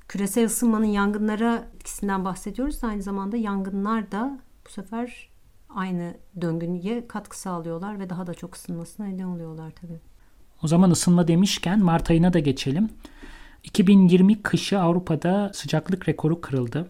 küresel 0.09 0.45
ısınmanın 0.45 0.85
yangınlara 0.85 1.65
etkisinden 1.75 2.25
bahsediyoruz. 2.25 2.85
Aynı 2.85 3.03
zamanda 3.03 3.37
yangınlar 3.37 4.13
da 4.13 4.39
bu 4.67 4.71
sefer 4.71 5.32
aynı 5.75 6.15
döngüye 6.41 7.07
katkı 7.09 7.41
sağlıyorlar 7.41 8.01
ve 8.01 8.11
daha 8.11 8.27
da 8.27 8.35
çok 8.35 8.55
ısınmasına 8.55 9.07
neden 9.07 9.25
oluyorlar 9.25 9.73
tabii. 9.81 10.01
O 10.63 10.69
zaman 10.69 10.91
ısınma 10.91 11.29
demişken 11.29 11.85
Mart 11.85 12.11
ayına 12.11 12.33
da 12.33 12.39
geçelim. 12.39 12.89
2020 13.65 14.43
kışı 14.43 14.81
Avrupa'da 14.81 15.51
sıcaklık 15.55 16.09
rekoru 16.09 16.41
kırıldı. 16.41 16.89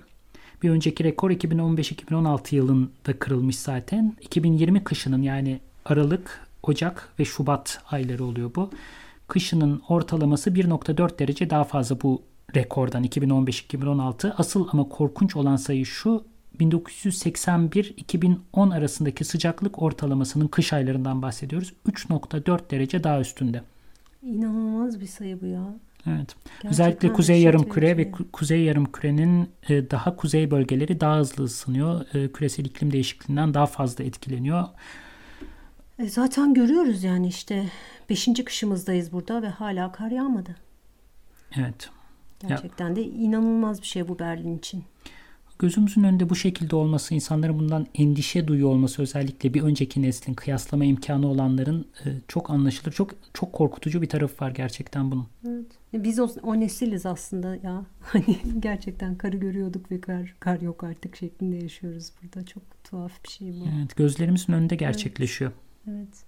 Bir 0.63 0.71
önceki 0.71 1.05
rekor 1.05 1.31
2015-2016 1.31 2.55
yılında 2.55 3.19
kırılmış 3.19 3.59
zaten. 3.59 4.17
2020 4.21 4.85
kışının 4.85 5.23
yani 5.23 5.61
Aralık, 5.85 6.47
Ocak 6.63 7.13
ve 7.19 7.25
Şubat 7.25 7.83
ayları 7.91 8.25
oluyor 8.25 8.51
bu. 8.55 8.71
Kışının 9.29 9.83
ortalaması 9.89 10.51
1.4 10.51 11.19
derece 11.19 11.51
daha 11.51 11.65
fazla 11.65 12.01
bu 12.01 12.23
rekordan 12.55 13.05
2015-2016. 13.05 14.33
Asıl 14.39 14.69
ama 14.73 14.89
korkunç 14.89 15.37
olan 15.37 15.57
sayı 15.57 15.87
şu 15.87 16.25
1981-2010 16.61 18.75
arasındaki 18.75 19.25
sıcaklık 19.25 19.83
ortalamasının 19.83 20.49
kış 20.49 20.73
aylarından 20.73 21.23
bahsediyoruz. 21.23 21.73
3.4 21.89 22.71
derece 22.71 23.05
daha 23.05 23.21
üstünde. 23.21 23.63
İnanılmaz 24.23 25.01
bir 25.01 25.07
sayı 25.07 25.41
bu 25.41 25.47
ya. 25.47 25.75
Evet. 26.07 26.37
Gerçekten 26.45 26.71
Özellikle 26.71 27.13
kuzey 27.13 27.43
yarım 27.43 27.69
küre 27.69 27.97
ve 27.97 28.11
kuzey 28.33 28.63
yarım 28.63 28.93
kürenin 28.93 29.51
e, 29.69 29.91
daha 29.91 30.17
kuzey 30.17 30.51
bölgeleri 30.51 31.01
daha 31.01 31.19
hızlı 31.19 31.45
ısınıyor. 31.45 32.15
E, 32.15 32.33
küresel 32.33 32.65
iklim 32.65 32.93
değişikliğinden 32.93 33.55
daha 33.55 33.67
fazla 33.67 34.05
etkileniyor. 34.05 34.65
E 35.99 36.09
zaten 36.09 36.55
görüyoruz 36.55 37.05
yani 37.05 37.29
işte 37.29 37.69
5. 38.11 38.29
kışımızdayız 38.45 39.13
burada 39.13 39.43
ve 39.43 39.49
hala 39.49 39.93
kar 39.93 40.11
yağmadı. 40.11 40.57
Evet. 41.57 41.91
Gerçekten 42.49 42.89
ya. 42.89 42.97
de 42.97 43.03
inanılmaz 43.03 43.83
bir 43.83 43.87
şey 43.87 44.09
bu 44.09 44.19
Berlin 44.19 44.59
için. 44.59 44.85
Gözümüzün 45.59 46.03
önünde 46.03 46.31
bu 46.31 46.37
şekilde 46.37 46.77
olması, 46.77 47.15
insanların 47.15 47.59
bundan 47.59 47.87
endişe 47.95 48.49
duyuyor 48.49 48.69
olması 48.69 49.03
özellikle 49.03 49.55
bir 49.55 49.63
önceki 49.63 50.03
neslin 50.03 50.35
kıyaslama 50.35 50.85
imkanı 50.85 51.27
olanların 51.27 51.87
e, 52.05 52.09
çok 52.29 52.51
anlaşılır. 52.51 52.93
Çok 52.93 53.11
çok 53.35 53.53
korkutucu 53.53 54.03
bir 54.03 54.09
tarafı 54.09 54.45
var 54.45 54.51
gerçekten 54.51 55.11
bunun. 55.11 55.27
Evet. 55.49 55.67
Biz 56.05 56.19
o, 56.19 56.29
o 56.43 56.61
nesiliz 56.61 57.07
aslında 57.07 57.57
ya. 57.57 57.87
Hani 58.01 58.37
gerçekten 58.61 59.19
karı 59.19 59.37
görüyorduk 59.37 59.91
ve 59.91 60.01
kar, 60.01 60.35
kar 60.41 60.61
yok 60.61 60.85
artık 60.85 61.17
şeklinde 61.17 61.57
yaşıyoruz 61.57 62.13
burada. 62.23 62.47
Çok 62.47 62.63
tuhaf 62.85 63.25
bir 63.25 63.31
şey 63.31 63.49
bu. 63.49 63.65
Evet, 63.79 63.97
gözlerimizin 63.97 64.53
önünde 64.53 64.77
gerçekleşiyor. 64.77 65.53
Evet. 65.89 65.99
evet. 65.99 66.25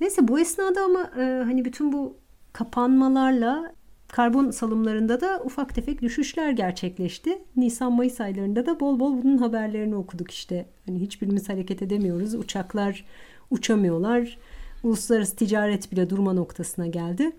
Neyse 0.00 0.28
bu 0.28 0.40
esnada 0.40 0.80
ama 0.84 1.10
e, 1.18 1.42
hani 1.44 1.64
bütün 1.64 1.92
bu 1.92 2.16
kapanmalarla 2.52 3.74
Karbon 4.08 4.50
salımlarında 4.50 5.20
da 5.20 5.42
ufak 5.44 5.74
tefek 5.74 6.02
düşüşler 6.02 6.50
gerçekleşti. 6.50 7.38
Nisan-Mayıs 7.56 8.20
aylarında 8.20 8.66
da 8.66 8.80
bol 8.80 9.00
bol 9.00 9.22
bunun 9.22 9.38
haberlerini 9.38 9.96
okuduk 9.96 10.30
işte. 10.30 10.66
Hani 10.86 11.00
hiçbirimiz 11.00 11.48
hareket 11.48 11.82
edemiyoruz. 11.82 12.34
Uçaklar 12.34 13.04
uçamıyorlar. 13.50 14.38
Uluslararası 14.82 15.36
ticaret 15.36 15.92
bile 15.92 16.10
durma 16.10 16.32
noktasına 16.32 16.86
geldi. 16.86 17.32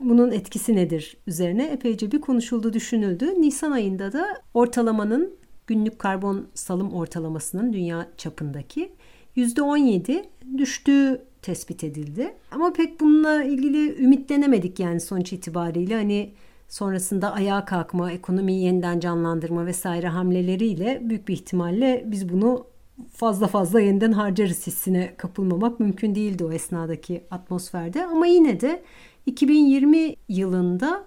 Bunun 0.00 0.30
etkisi 0.30 0.76
nedir 0.76 1.16
üzerine 1.26 1.66
epeyce 1.66 2.12
bir 2.12 2.20
konuşuldu, 2.20 2.72
düşünüldü. 2.72 3.26
Nisan 3.38 3.70
ayında 3.72 4.12
da 4.12 4.42
ortalamanın 4.54 5.34
günlük 5.66 5.98
karbon 5.98 6.46
salım 6.54 6.94
ortalamasının 6.94 7.72
dünya 7.72 8.08
çapındaki 8.16 8.92
%17 9.36 10.24
düştüğü 10.58 11.22
tespit 11.44 11.84
edildi. 11.84 12.34
Ama 12.50 12.72
pek 12.72 13.00
bununla 13.00 13.44
ilgili 13.44 14.02
ümitlenemedik 14.04 14.80
yani 14.80 15.00
sonuç 15.00 15.32
itibariyle 15.32 15.94
hani 15.94 16.32
sonrasında 16.68 17.32
ayağa 17.32 17.64
kalkma, 17.64 18.12
ekonomiyi 18.12 18.64
yeniden 18.64 19.00
canlandırma 19.00 19.66
vesaire 19.66 20.08
hamleleriyle 20.08 21.00
büyük 21.02 21.28
bir 21.28 21.32
ihtimalle 21.32 22.04
biz 22.06 22.28
bunu 22.28 22.66
fazla 23.12 23.46
fazla 23.46 23.80
yeniden 23.80 24.12
harcarız 24.12 24.66
hissine 24.66 25.14
kapılmamak 25.16 25.80
mümkün 25.80 26.14
değildi 26.14 26.44
o 26.44 26.52
esnadaki 26.52 27.24
atmosferde. 27.30 28.06
Ama 28.06 28.26
yine 28.26 28.60
de 28.60 28.82
2020 29.26 30.16
yılında 30.28 31.04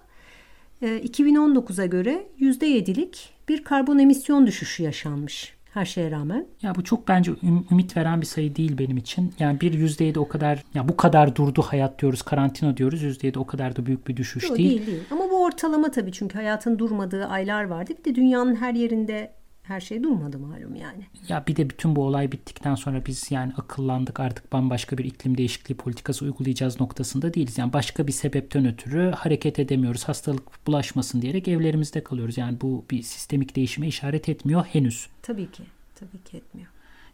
2019'a 0.82 1.84
e, 1.84 1.86
göre 1.86 2.26
%7'lik 2.40 3.30
bir 3.48 3.64
karbon 3.64 3.98
emisyon 3.98 4.46
düşüşü 4.46 4.82
yaşanmış 4.82 5.57
her 5.74 5.84
şeye 5.84 6.10
rağmen. 6.10 6.46
Ya 6.62 6.74
bu 6.74 6.84
çok 6.84 7.08
bence 7.08 7.32
ümit 7.70 7.96
veren 7.96 8.20
bir 8.20 8.26
sayı 8.26 8.56
değil 8.56 8.78
benim 8.78 8.96
için. 8.96 9.34
Yani 9.38 9.60
bir 9.60 9.72
%7 9.72 10.18
o 10.18 10.28
kadar 10.28 10.62
ya 10.74 10.88
bu 10.88 10.96
kadar 10.96 11.36
durdu 11.36 11.62
hayat 11.62 12.00
diyoruz, 12.00 12.22
karantina 12.22 12.76
diyoruz. 12.76 13.02
%7 13.02 13.38
o 13.38 13.46
kadar 13.46 13.76
da 13.76 13.86
büyük 13.86 14.08
bir 14.08 14.16
düşüş 14.16 14.44
Yok, 14.44 14.58
değil. 14.58 14.70
Değil 14.70 14.86
değil. 14.86 15.02
Ama 15.10 15.30
bu 15.30 15.44
ortalama 15.44 15.90
tabii 15.90 16.12
çünkü 16.12 16.34
hayatın 16.34 16.78
durmadığı 16.78 17.26
aylar 17.26 17.64
vardı. 17.64 17.92
Bir 17.98 18.04
de 18.04 18.14
dünyanın 18.14 18.56
her 18.56 18.74
yerinde 18.74 19.37
her 19.68 19.80
şey 19.80 20.02
durmadı 20.02 20.38
malum 20.38 20.74
yani. 20.74 21.06
Ya 21.28 21.44
bir 21.46 21.56
de 21.56 21.70
bütün 21.70 21.96
bu 21.96 22.04
olay 22.04 22.32
bittikten 22.32 22.74
sonra 22.74 23.06
biz 23.06 23.30
yani 23.30 23.52
akıllandık 23.56 24.20
artık 24.20 24.52
bambaşka 24.52 24.98
bir 24.98 25.04
iklim 25.04 25.38
değişikliği 25.38 25.74
politikası 25.74 26.24
uygulayacağız 26.24 26.80
noktasında 26.80 27.34
değiliz. 27.34 27.58
Yani 27.58 27.72
başka 27.72 28.06
bir 28.06 28.12
sebepten 28.12 28.66
ötürü 28.66 29.10
hareket 29.10 29.58
edemiyoruz. 29.58 30.04
Hastalık 30.04 30.66
bulaşmasın 30.66 31.22
diyerek 31.22 31.48
evlerimizde 31.48 32.04
kalıyoruz. 32.04 32.38
Yani 32.38 32.60
bu 32.60 32.84
bir 32.90 33.02
sistemik 33.02 33.56
değişime 33.56 33.86
işaret 33.86 34.28
etmiyor 34.28 34.64
henüz. 34.64 35.08
Tabii 35.22 35.50
ki. 35.50 35.62
Tabii 35.94 36.24
ki 36.24 36.36
etmiyor. 36.36 36.68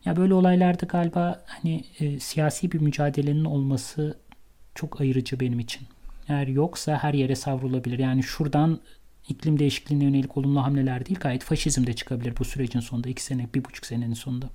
Ya 0.05 0.17
böyle 0.17 0.35
olaylarda 0.35 0.87
galiba 0.87 1.45
hani 1.47 1.85
e, 2.01 2.21
siyasi 2.21 2.73
bir 2.73 2.81
mücadelenin 2.81 3.45
olması 3.45 4.19
çok 4.75 5.01
ayırıcı 5.01 5.41
benim 5.41 5.61
için. 5.61 5.83
Eğer 6.29 6.47
yoksa 6.47 6.99
her 7.03 7.15
yere 7.15 7.37
savrulabilir. 7.37 7.99
Yani 7.99 8.23
şuradan 8.23 8.81
iklim 9.29 9.59
değişikliğine 9.59 10.05
yönelik 10.05 10.37
olumlu 10.37 10.63
hamleler 10.65 11.07
değil 11.07 11.19
gayet 11.21 11.45
faşizm 11.45 11.87
de 11.87 11.93
çıkabilir 11.93 12.35
bu 12.39 12.45
sürecin 12.45 12.81
sonunda. 12.81 13.09
iki 13.09 13.23
sene, 13.23 13.49
bir 13.55 13.65
buçuk 13.65 13.87
senenin 13.87 14.15
sonunda. 14.15 14.47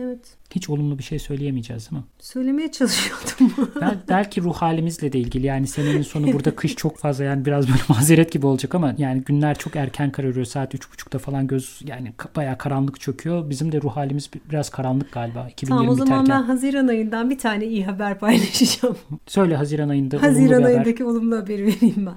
Evet. 0.00 0.36
Hiç 0.50 0.70
olumlu 0.70 0.98
bir 0.98 1.02
şey 1.02 1.18
söyleyemeyeceğiz 1.18 1.90
değil 1.90 2.02
mi? 2.02 2.06
Söylemeye 2.18 2.72
çalışıyordum. 2.72 3.70
Bel, 3.80 3.98
belki 4.08 4.42
ruh 4.42 4.54
halimizle 4.54 5.12
de 5.12 5.18
ilgili. 5.18 5.46
Yani 5.46 5.66
senenin 5.66 6.02
sonu 6.02 6.32
burada 6.32 6.56
kış 6.56 6.76
çok 6.76 6.98
fazla 6.98 7.24
yani 7.24 7.44
biraz 7.44 7.68
böyle 7.68 7.80
mazeret 7.88 8.32
gibi 8.32 8.46
olacak 8.46 8.74
ama 8.74 8.94
yani 8.98 9.22
günler 9.22 9.58
çok 9.58 9.76
erken 9.76 10.12
kararıyor. 10.12 10.44
Saat 10.46 10.74
üç 10.74 10.92
buçukta 10.92 11.18
falan 11.18 11.46
göz 11.46 11.80
yani 11.86 12.12
bayağı 12.36 12.58
karanlık 12.58 13.00
çöküyor. 13.00 13.50
Bizim 13.50 13.72
de 13.72 13.80
ruh 13.82 13.96
halimiz 13.96 14.30
biraz 14.50 14.70
karanlık 14.70 15.12
galiba 15.12 15.48
2020 15.50 15.68
Tamam 15.78 15.88
o 15.88 15.94
zaman 15.94 16.24
biterken. 16.24 16.42
ben 16.42 16.46
Haziran 16.46 16.88
ayından 16.88 17.30
bir 17.30 17.38
tane 17.38 17.66
iyi 17.66 17.84
haber 17.84 18.18
paylaşacağım. 18.18 18.96
Söyle 19.26 19.56
Haziran 19.56 19.88
ayında 19.88 20.22
Haziran 20.22 20.52
olumlu 20.52 20.66
ayındaki 20.66 21.04
haber. 21.04 21.10
olumlu 21.12 21.36
haberi 21.36 21.66
vereyim 21.66 22.06
ben. 22.06 22.14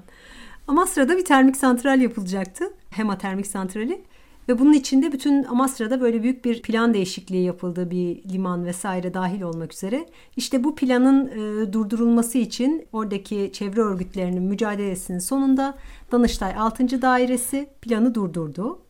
Amasra'da 0.72 1.18
bir 1.18 1.25
termik 1.25 1.58
santral 1.58 2.01
yapılacaktı. 2.01 2.74
Hema 2.90 3.18
termik 3.18 3.48
santrali. 3.48 4.01
Ve 4.50 4.60
bunun 4.60 4.74
içinde 4.74 5.12
bütün 5.12 5.44
Amasra'da 5.44 6.01
böyle 6.01 6.24
büyük 6.24 6.46
bir 6.46 6.62
plan 6.62 6.94
değişikliği 6.94 7.44
yapıldı. 7.44 7.92
Bir 7.92 8.24
liman 8.30 8.66
vesaire 8.66 9.13
dahil 9.13 9.42
olmak 9.42 9.74
üzere. 9.74 10.06
İşte 10.36 10.63
bu 10.63 10.75
planın 10.75 11.28
e, 11.28 11.74
durdurulması 11.74 12.38
için 12.38 12.86
oradaki 12.94 13.50
çevre 13.54 13.82
örgütlerinin 13.82 14.44
mücadelesinin 14.44 15.20
sonunda 15.20 15.78
Danıştay 16.12 16.54
6. 16.58 17.01
Dairesi 17.01 17.70
planı 17.82 18.16
durdurdu. 18.16 18.82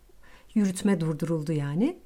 Yürütme 0.54 1.00
durduruldu 1.00 1.52
yani. 1.52 1.98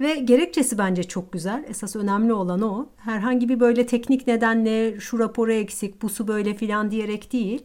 Ve 0.00 0.14
gerekçesi 0.14 0.78
bence 0.78 1.02
çok 1.02 1.32
güzel. 1.32 1.64
Esas 1.68 1.96
önemli 1.96 2.32
olan 2.32 2.62
o. 2.62 2.88
Herhangi 2.96 3.48
bir 3.48 3.60
böyle 3.60 3.86
teknik 3.86 4.26
nedenle 4.26 5.00
şu 5.00 5.18
raporu 5.18 5.52
eksik, 5.52 6.02
bu 6.02 6.08
su 6.08 6.28
böyle 6.28 6.54
filan 6.54 6.90
diyerek 6.90 7.32
değil 7.32 7.64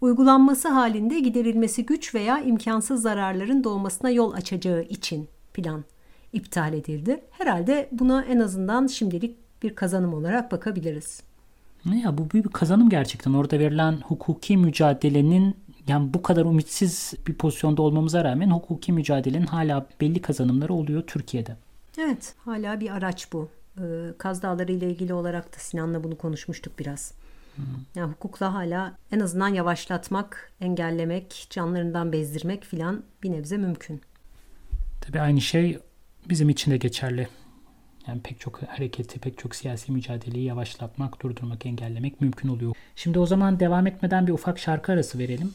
uygulanması 0.00 0.68
halinde 0.68 1.20
giderilmesi 1.20 1.86
güç 1.86 2.14
veya 2.14 2.40
imkansız 2.40 3.02
zararların 3.02 3.64
doğmasına 3.64 4.10
yol 4.10 4.32
açacağı 4.32 4.82
için 4.82 5.28
plan 5.54 5.84
iptal 6.32 6.72
edildi. 6.72 7.20
Herhalde 7.30 7.88
buna 7.92 8.22
en 8.22 8.38
azından 8.38 8.86
şimdilik 8.86 9.36
bir 9.62 9.74
kazanım 9.74 10.14
olarak 10.14 10.52
bakabiliriz. 10.52 11.22
Ne 11.86 12.00
ya 12.00 12.18
bu 12.18 12.30
büyük 12.30 12.46
bir 12.46 12.52
kazanım 12.52 12.88
gerçekten. 12.88 13.32
Orada 13.32 13.58
verilen 13.58 14.00
hukuki 14.00 14.56
mücadelenin 14.56 15.56
yani 15.88 16.14
bu 16.14 16.22
kadar 16.22 16.44
ümitsiz 16.44 17.14
bir 17.26 17.34
pozisyonda 17.34 17.82
olmamıza 17.82 18.24
rağmen 18.24 18.50
hukuki 18.50 18.92
mücadelenin 18.92 19.46
hala 19.46 19.86
belli 20.00 20.22
kazanımları 20.22 20.74
oluyor 20.74 21.02
Türkiye'de. 21.06 21.56
Evet 21.98 22.34
hala 22.44 22.80
bir 22.80 22.90
araç 22.90 23.32
bu. 23.32 23.48
Ee, 23.78 23.82
Kaz 24.18 24.42
Dağları 24.42 24.72
ile 24.72 24.90
ilgili 24.90 25.14
olarak 25.14 25.56
da 25.56 25.58
Sinan'la 25.58 26.04
bunu 26.04 26.18
konuşmuştuk 26.18 26.78
biraz. 26.78 27.12
Yani 27.94 28.12
hukukla 28.12 28.54
hala 28.54 28.98
en 29.12 29.20
azından 29.20 29.48
yavaşlatmak, 29.48 30.52
engellemek, 30.60 31.46
canlarından 31.50 32.12
bezdirmek 32.12 32.64
filan 32.64 33.04
bir 33.22 33.32
nebze 33.32 33.56
mümkün. 33.56 34.00
Tabii 35.00 35.20
aynı 35.20 35.40
şey 35.40 35.78
bizim 36.28 36.48
için 36.48 36.70
de 36.70 36.76
geçerli. 36.76 37.28
Yani 38.06 38.20
pek 38.22 38.40
çok 38.40 38.62
hareketi, 38.62 39.18
pek 39.18 39.38
çok 39.38 39.54
siyasi 39.54 39.92
mücadeleyi 39.92 40.44
yavaşlatmak, 40.44 41.22
durdurmak, 41.22 41.66
engellemek 41.66 42.20
mümkün 42.20 42.48
oluyor. 42.48 42.74
Şimdi 42.96 43.18
o 43.18 43.26
zaman 43.26 43.60
devam 43.60 43.86
etmeden 43.86 44.26
bir 44.26 44.32
ufak 44.32 44.58
şarkı 44.58 44.92
arası 44.92 45.18
verelim. 45.18 45.54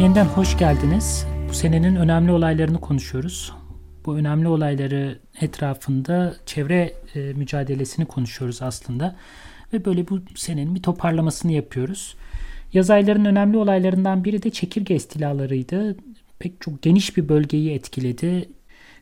Yeniden 0.00 0.24
hoş 0.24 0.58
geldiniz. 0.58 1.26
Bu 1.48 1.54
senenin 1.54 1.96
önemli 1.96 2.32
olaylarını 2.32 2.80
konuşuyoruz. 2.80 3.52
Bu 4.06 4.16
önemli 4.16 4.48
olayları 4.48 5.18
etrafında 5.40 6.34
çevre 6.46 6.92
e, 7.14 7.20
mücadelesini 7.20 8.06
konuşuyoruz 8.06 8.62
aslında. 8.62 9.16
Ve 9.72 9.84
böyle 9.84 10.08
bu 10.08 10.20
senenin 10.34 10.74
bir 10.74 10.82
toparlamasını 10.82 11.52
yapıyoruz. 11.52 12.16
Yaz 12.72 12.90
aylarının 12.90 13.24
önemli 13.24 13.56
olaylarından 13.56 14.24
biri 14.24 14.42
de 14.42 14.50
çekirge 14.50 14.94
istilalarıydı. 14.94 15.96
Pek 16.38 16.60
çok 16.60 16.82
geniş 16.82 17.16
bir 17.16 17.28
bölgeyi 17.28 17.70
etkiledi. 17.70 18.48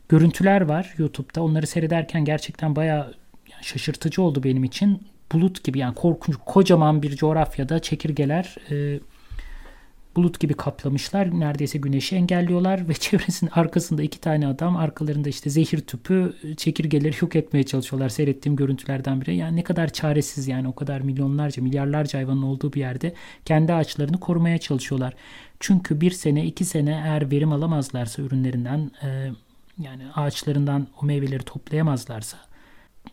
Görüntüler 0.09 0.61
var 0.61 0.93
YouTube'da. 0.97 1.43
Onları 1.43 1.67
seyrederken 1.67 2.25
gerçekten 2.25 2.75
bayağı 2.75 3.13
şaşırtıcı 3.61 4.21
oldu 4.21 4.43
benim 4.43 4.63
için. 4.63 5.07
Bulut 5.31 5.63
gibi 5.63 5.79
yani 5.79 5.95
korkunç 5.95 6.35
kocaman 6.45 7.01
bir 7.01 7.15
coğrafyada 7.15 7.79
çekirgeler 7.79 8.55
e, 8.71 8.99
bulut 10.15 10.39
gibi 10.39 10.53
kaplamışlar. 10.53 11.39
Neredeyse 11.39 11.77
güneşi 11.77 12.15
engelliyorlar 12.15 12.89
ve 12.89 12.93
çevresinin 12.99 13.51
arkasında 13.51 14.03
iki 14.03 14.21
tane 14.21 14.47
adam 14.47 14.77
arkalarında 14.77 15.29
işte 15.29 15.49
zehir 15.49 15.81
tüpü 15.81 16.35
çekirgeleri 16.57 17.15
yok 17.21 17.35
etmeye 17.35 17.63
çalışıyorlar. 17.63 18.09
Seyrettiğim 18.09 18.55
görüntülerden 18.55 19.21
biri. 19.21 19.35
Yani 19.35 19.55
ne 19.55 19.63
kadar 19.63 19.93
çaresiz 19.93 20.47
yani 20.47 20.67
o 20.67 20.75
kadar 20.75 21.01
milyonlarca 21.01 21.63
milyarlarca 21.63 22.19
hayvanın 22.19 22.41
olduğu 22.41 22.73
bir 22.73 22.79
yerde 22.79 23.13
kendi 23.45 23.73
ağaçlarını 23.73 24.19
korumaya 24.19 24.57
çalışıyorlar. 24.57 25.13
Çünkü 25.59 26.01
bir 26.01 26.11
sene 26.11 26.45
iki 26.45 26.65
sene 26.65 27.01
eğer 27.05 27.31
verim 27.31 27.53
alamazlarsa 27.53 28.21
ürünlerinden 28.21 28.91
e, 29.03 29.31
yani 29.79 30.03
ağaçlarından 30.15 30.87
o 31.01 31.05
meyveleri 31.05 31.43
toplayamazlarsa 31.43 32.37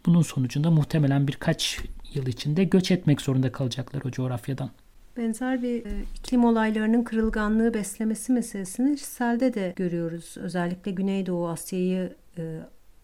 bunun 0.06 0.22
sonucunda 0.22 0.70
muhtemelen 0.70 1.28
birkaç 1.28 1.80
yıl 2.14 2.26
içinde 2.26 2.64
göç 2.64 2.90
etmek 2.90 3.20
zorunda 3.20 3.52
kalacaklar 3.52 4.02
o 4.04 4.10
coğrafyadan. 4.10 4.70
Benzer 5.16 5.62
bir 5.62 5.87
e, 5.87 5.90
iklim 6.18 6.44
olaylarının 6.44 7.04
kırılganlığı 7.04 7.75
beslemesi 7.75 8.32
meselesini 8.32 8.99
selde 8.99 9.54
de 9.54 9.73
görüyoruz. 9.76 10.35
Özellikle 10.37 10.90
Güneydoğu 10.90 11.49
Asya'yı 11.49 12.16
e, 12.38 12.61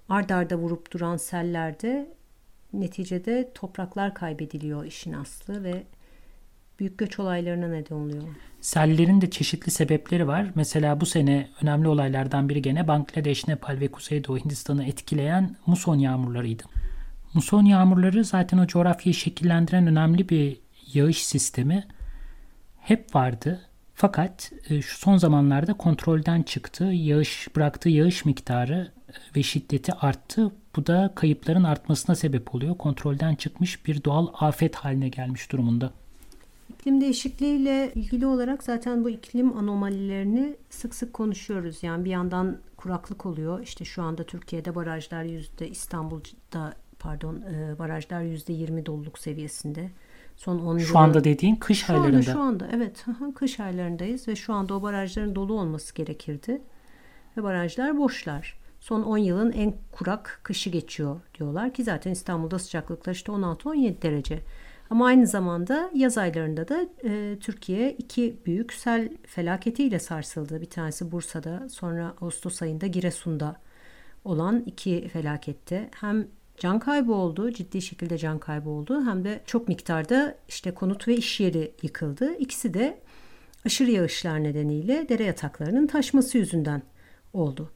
ard 0.08 0.30
arda 0.30 0.56
vurup 0.56 0.92
duran 0.92 1.16
sellerde 1.16 2.14
neticede 2.72 3.50
topraklar 3.54 4.14
kaybediliyor 4.14 4.84
işin 4.84 5.12
aslı 5.12 5.64
ve 5.64 5.82
büyük 6.80 6.98
göç 6.98 7.18
olaylarına 7.18 7.68
neden 7.68 7.94
oluyor. 7.96 8.22
Sellerin 8.60 9.20
de 9.20 9.30
çeşitli 9.30 9.70
sebepleri 9.70 10.26
var. 10.26 10.50
Mesela 10.54 11.00
bu 11.00 11.06
sene 11.06 11.48
önemli 11.62 11.88
olaylardan 11.88 12.48
biri 12.48 12.62
gene 12.62 12.88
Bangladeş, 12.88 13.48
Nepal 13.48 13.80
ve 13.80 13.88
Kuzeydoğu 13.88 14.38
Hindistan'ı 14.38 14.84
etkileyen 14.84 15.56
muson 15.66 15.98
yağmurlarıydı. 15.98 16.62
Muson 17.34 17.64
yağmurları 17.64 18.24
zaten 18.24 18.58
o 18.58 18.66
coğrafyayı 18.66 19.14
şekillendiren 19.14 19.86
önemli 19.86 20.28
bir 20.28 20.56
yağış 20.92 21.26
sistemi 21.26 21.84
hep 22.82 23.14
vardı. 23.14 23.60
Fakat 23.94 24.52
e, 24.70 24.82
şu 24.82 24.98
son 24.98 25.16
zamanlarda 25.16 25.74
kontrolden 25.74 26.42
çıktı. 26.42 26.84
Yağış 26.84 27.48
bıraktığı 27.56 27.88
yağış 27.88 28.24
miktarı 28.24 28.92
e, 29.08 29.12
ve 29.36 29.42
şiddeti 29.42 29.92
arttı. 29.92 30.52
Bu 30.76 30.86
da 30.86 31.12
kayıpların 31.14 31.64
artmasına 31.64 32.16
sebep 32.16 32.54
oluyor. 32.54 32.78
Kontrolden 32.78 33.34
çıkmış 33.34 33.86
bir 33.86 34.04
doğal 34.04 34.26
afet 34.40 34.74
haline 34.74 35.08
gelmiş 35.08 35.52
durumunda. 35.52 35.90
İklim 36.68 37.00
değişikliğiyle 37.00 37.92
ilgili 37.94 38.26
olarak 38.26 38.62
zaten 38.62 39.04
bu 39.04 39.10
iklim 39.10 39.58
anomalilerini 39.58 40.56
sık 40.70 40.94
sık 40.94 41.12
konuşuyoruz. 41.12 41.82
Yani 41.82 42.04
bir 42.04 42.10
yandan 42.10 42.58
kuraklık 42.76 43.26
oluyor. 43.26 43.62
İşte 43.62 43.84
şu 43.84 44.02
anda 44.02 44.24
Türkiye'de 44.24 44.74
barajlar 44.74 45.22
yüzde 45.22 45.68
İstanbul'da 45.68 46.74
pardon 46.98 47.42
e, 47.42 47.78
barajlar 47.78 48.22
yüzde 48.22 48.52
yirmi 48.52 48.86
doluluk 48.86 49.18
seviyesinde. 49.18 49.90
Son 50.36 50.58
10 50.58 50.78
Şu 50.78 50.98
anda 50.98 51.24
dediğin 51.24 51.56
kış 51.56 51.84
şu 51.84 51.92
aylarında. 51.92 52.16
Anda, 52.16 52.22
şu 52.22 52.40
anda 52.40 52.68
evet 52.72 53.04
kış 53.34 53.60
aylarındayız 53.60 54.28
ve 54.28 54.36
şu 54.36 54.54
anda 54.54 54.74
o 54.74 54.82
barajların 54.82 55.34
dolu 55.34 55.54
olması 55.54 55.94
gerekirdi. 55.94 56.62
Ve 57.36 57.42
barajlar 57.42 57.98
boşlar. 57.98 58.58
Son 58.80 59.02
10 59.02 59.16
yılın 59.16 59.52
en 59.52 59.74
kurak 59.92 60.40
kışı 60.42 60.70
geçiyor 60.70 61.20
diyorlar 61.34 61.74
ki 61.74 61.84
zaten 61.84 62.10
İstanbul'da 62.10 62.58
sıcaklıklar 62.58 63.12
işte 63.12 63.32
16-17 63.32 64.02
derece. 64.02 64.40
Ama 64.90 65.06
aynı 65.06 65.26
zamanda 65.26 65.90
yaz 65.94 66.18
aylarında 66.18 66.68
da 66.68 66.86
e, 67.04 67.38
Türkiye 67.40 67.92
iki 67.92 68.36
büyük 68.46 68.72
sel 68.72 69.08
felaketiyle 69.26 69.98
sarsıldı. 69.98 70.60
Bir 70.60 70.70
tanesi 70.70 71.12
Bursa'da 71.12 71.68
sonra 71.68 72.14
Ağustos 72.20 72.62
ayında 72.62 72.86
Giresun'da 72.86 73.56
olan 74.24 74.62
iki 74.66 75.08
felakette 75.08 75.90
hem 76.00 76.26
can 76.62 76.78
kaybı 76.78 77.12
oldu, 77.12 77.52
ciddi 77.52 77.82
şekilde 77.82 78.18
can 78.18 78.38
kaybı 78.38 78.70
oldu 78.70 79.04
hem 79.06 79.24
de 79.24 79.40
çok 79.46 79.68
miktarda 79.68 80.34
işte 80.48 80.74
konut 80.74 81.08
ve 81.08 81.16
iş 81.16 81.40
yeri 81.40 81.72
yıkıldı. 81.82 82.34
İkisi 82.38 82.74
de 82.74 82.98
aşırı 83.66 83.90
yağışlar 83.90 84.42
nedeniyle 84.42 85.08
dere 85.08 85.24
yataklarının 85.24 85.86
taşması 85.86 86.38
yüzünden 86.38 86.82
oldu. 87.32 87.70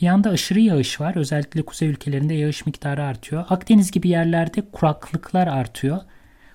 Bir 0.00 0.06
yanda 0.06 0.30
aşırı 0.30 0.60
yağış 0.60 1.00
var. 1.00 1.16
Özellikle 1.16 1.62
kuzey 1.62 1.88
ülkelerinde 1.88 2.34
yağış 2.34 2.66
miktarı 2.66 3.04
artıyor. 3.04 3.44
Akdeniz 3.48 3.90
gibi 3.90 4.08
yerlerde 4.08 4.62
kuraklıklar 4.72 5.46
artıyor. 5.46 5.98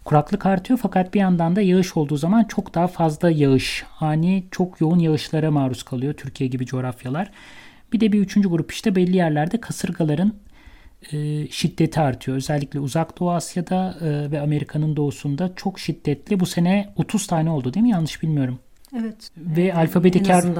Kuraklık 0.05 0.45
artıyor 0.45 0.79
fakat 0.83 1.13
bir 1.13 1.19
yandan 1.19 1.55
da 1.55 1.61
yağış 1.61 1.97
olduğu 1.97 2.17
zaman 2.17 2.43
çok 2.43 2.75
daha 2.75 2.87
fazla 2.87 3.31
yağış, 3.31 3.83
ani 3.99 4.43
çok 4.51 4.81
yoğun 4.81 4.99
yağışlara 4.99 5.51
maruz 5.51 5.83
kalıyor 5.83 6.13
Türkiye 6.13 6.49
gibi 6.49 6.65
coğrafyalar. 6.65 7.31
Bir 7.93 7.99
de 7.99 8.11
bir 8.11 8.19
üçüncü 8.19 8.49
grup 8.49 8.71
işte 8.71 8.95
belli 8.95 9.15
yerlerde 9.15 9.61
kasırgaların 9.61 10.33
e, 11.11 11.47
şiddeti 11.47 11.99
artıyor. 11.99 12.37
Özellikle 12.37 12.79
Uzak 12.79 13.19
Doğu 13.19 13.31
Asya'da 13.31 13.95
e, 14.01 14.31
ve 14.31 14.41
Amerika'nın 14.41 14.95
doğusunda 14.95 15.55
çok 15.55 15.79
şiddetli. 15.79 16.39
Bu 16.39 16.45
sene 16.45 16.93
30 16.95 17.27
tane 17.27 17.49
oldu 17.49 17.73
değil 17.73 17.83
mi? 17.83 17.89
Yanlış 17.89 18.23
bilmiyorum. 18.23 18.59
Evet. 18.99 19.31
Ve 19.37 19.61
evet, 19.61 19.75
alfabedeki, 19.75 20.33
harf, 20.33 20.57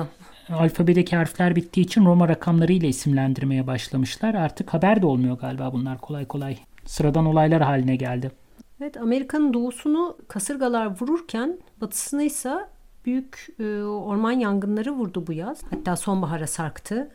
alfabedeki 0.50 1.16
harfler 1.16 1.56
bittiği 1.56 1.86
için 1.86 2.06
Roma 2.06 2.28
rakamları 2.28 2.74
ile 2.74 2.88
isimlendirmeye 2.88 3.68
başlamışlar. 3.68 4.34
Artık 4.34 4.74
haber 4.74 5.02
de 5.02 5.06
olmuyor 5.06 5.38
galiba 5.38 5.74
bunlar 5.74 5.98
kolay 5.98 6.26
kolay. 6.26 6.58
Sıradan 6.86 7.26
olaylar 7.26 7.62
haline 7.62 7.96
geldi. 7.96 8.32
Evet 8.82 8.98
Amerika'nın 8.98 9.54
doğusunu 9.54 10.18
kasırgalar 10.28 11.02
vururken 11.02 11.58
batısını 11.82 12.24
ise 12.24 12.54
büyük 13.06 13.48
e, 13.60 13.84
orman 13.84 14.32
yangınları 14.32 14.92
vurdu 14.92 15.28
bu 15.28 15.34
yaz. 15.34 15.62
Hatta 15.70 15.96
sonbahara 15.96 16.48
sarktı. 16.48 17.10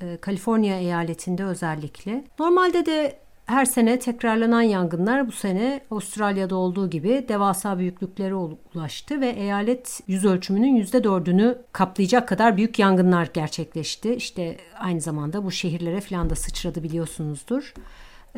E, 0.00 0.16
Kaliforniya 0.16 0.78
eyaletinde 0.78 1.44
özellikle. 1.44 2.24
Normalde 2.38 2.86
de 2.86 3.24
her 3.46 3.64
sene 3.64 3.98
tekrarlanan 3.98 4.62
yangınlar 4.62 5.26
bu 5.26 5.32
sene 5.32 5.80
Avustralya'da 5.90 6.56
olduğu 6.56 6.90
gibi 6.90 7.24
devasa 7.28 7.78
büyüklüklere 7.78 8.34
ulaştı 8.34 9.20
ve 9.20 9.28
eyalet 9.28 10.00
yüz 10.06 10.24
ölçümünün 10.24 10.74
yüzde 10.76 11.04
dördünü 11.04 11.58
kaplayacak 11.72 12.28
kadar 12.28 12.56
büyük 12.56 12.78
yangınlar 12.78 13.28
gerçekleşti. 13.34 14.14
İşte 14.14 14.56
aynı 14.78 15.00
zamanda 15.00 15.44
bu 15.44 15.50
şehirlere 15.50 16.00
falan 16.00 16.30
da 16.30 16.34
sıçradı 16.34 16.82
biliyorsunuzdur. 16.82 17.74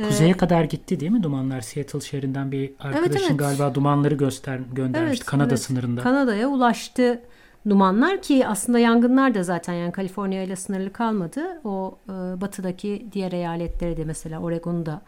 Kuzeye 0.08 0.30
ee, 0.30 0.36
kadar 0.36 0.64
gitti 0.64 1.00
değil 1.00 1.12
mi 1.12 1.22
dumanlar? 1.22 1.60
Seattle 1.60 2.00
şehrinden 2.00 2.52
bir 2.52 2.72
arkadaşın 2.80 3.12
evet, 3.12 3.26
evet. 3.28 3.38
galiba 3.38 3.74
dumanları 3.74 4.14
göster 4.14 4.60
göndermişti 4.72 5.22
evet, 5.22 5.30
Kanada 5.30 5.48
evet. 5.48 5.60
sınırında. 5.60 6.02
Kanada'ya 6.02 6.48
ulaştı 6.48 7.22
dumanlar 7.68 8.22
ki 8.22 8.46
aslında 8.46 8.78
yangınlar 8.78 9.34
da 9.34 9.42
zaten 9.42 9.74
yani 9.74 9.92
Kaliforniya 9.92 10.42
ile 10.42 10.56
sınırlı 10.56 10.92
kalmadı. 10.92 11.60
O 11.64 11.98
e, 12.08 12.12
batıdaki 12.40 13.06
diğer 13.12 13.32
eyaletleri 13.32 13.96
de 13.96 14.04
mesela 14.04 14.40
Oregon'u 14.40 14.86
da 14.86 15.02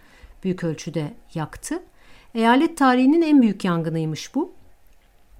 büyük 0.44 0.64
ölçüde 0.64 1.12
yaktı. 1.34 1.82
Eyalet 2.34 2.76
tarihinin 2.78 3.22
en 3.22 3.42
büyük 3.42 3.64
yangınıymış 3.64 4.34
bu. 4.34 4.52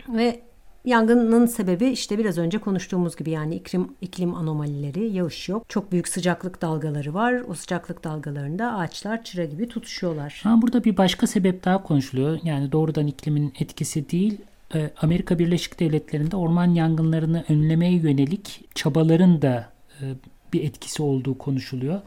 Ve 0.09 0.49
Yangının 0.85 1.47
sebebi 1.47 1.89
işte 1.89 2.19
biraz 2.19 2.39
önce 2.39 2.59
konuştuğumuz 2.59 3.17
gibi 3.17 3.31
yani 3.31 3.55
iklim, 3.55 3.89
iklim 4.01 4.35
anomalileri, 4.35 5.13
yağış 5.13 5.49
yok. 5.49 5.69
Çok 5.69 5.93
büyük 5.93 6.09
sıcaklık 6.09 6.63
dalgaları 6.63 7.15
var. 7.15 7.43
O 7.49 7.55
sıcaklık 7.55 8.05
dalgalarında 8.05 8.75
ağaçlar 8.75 9.25
çıra 9.25 9.45
gibi 9.45 9.69
tutuşuyorlar. 9.69 10.41
Ha, 10.43 10.63
burada 10.63 10.85
bir 10.85 10.97
başka 10.97 11.27
sebep 11.27 11.65
daha 11.65 11.83
konuşuluyor. 11.83 12.39
Yani 12.43 12.73
doğrudan 12.73 13.07
iklimin 13.07 13.53
etkisi 13.61 14.11
değil. 14.11 14.41
E, 14.75 14.91
Amerika 15.03 15.39
Birleşik 15.39 15.81
Devletleri'nde 15.81 16.37
orman 16.37 16.75
yangınlarını 16.75 17.45
önlemeye 17.49 17.93
yönelik 17.93 18.65
çabaların 18.75 19.43
da 19.43 19.73
e, 20.01 20.05
bir 20.53 20.65
etkisi 20.65 21.03
olduğu 21.03 21.39
konuşuluyor. 21.39 22.01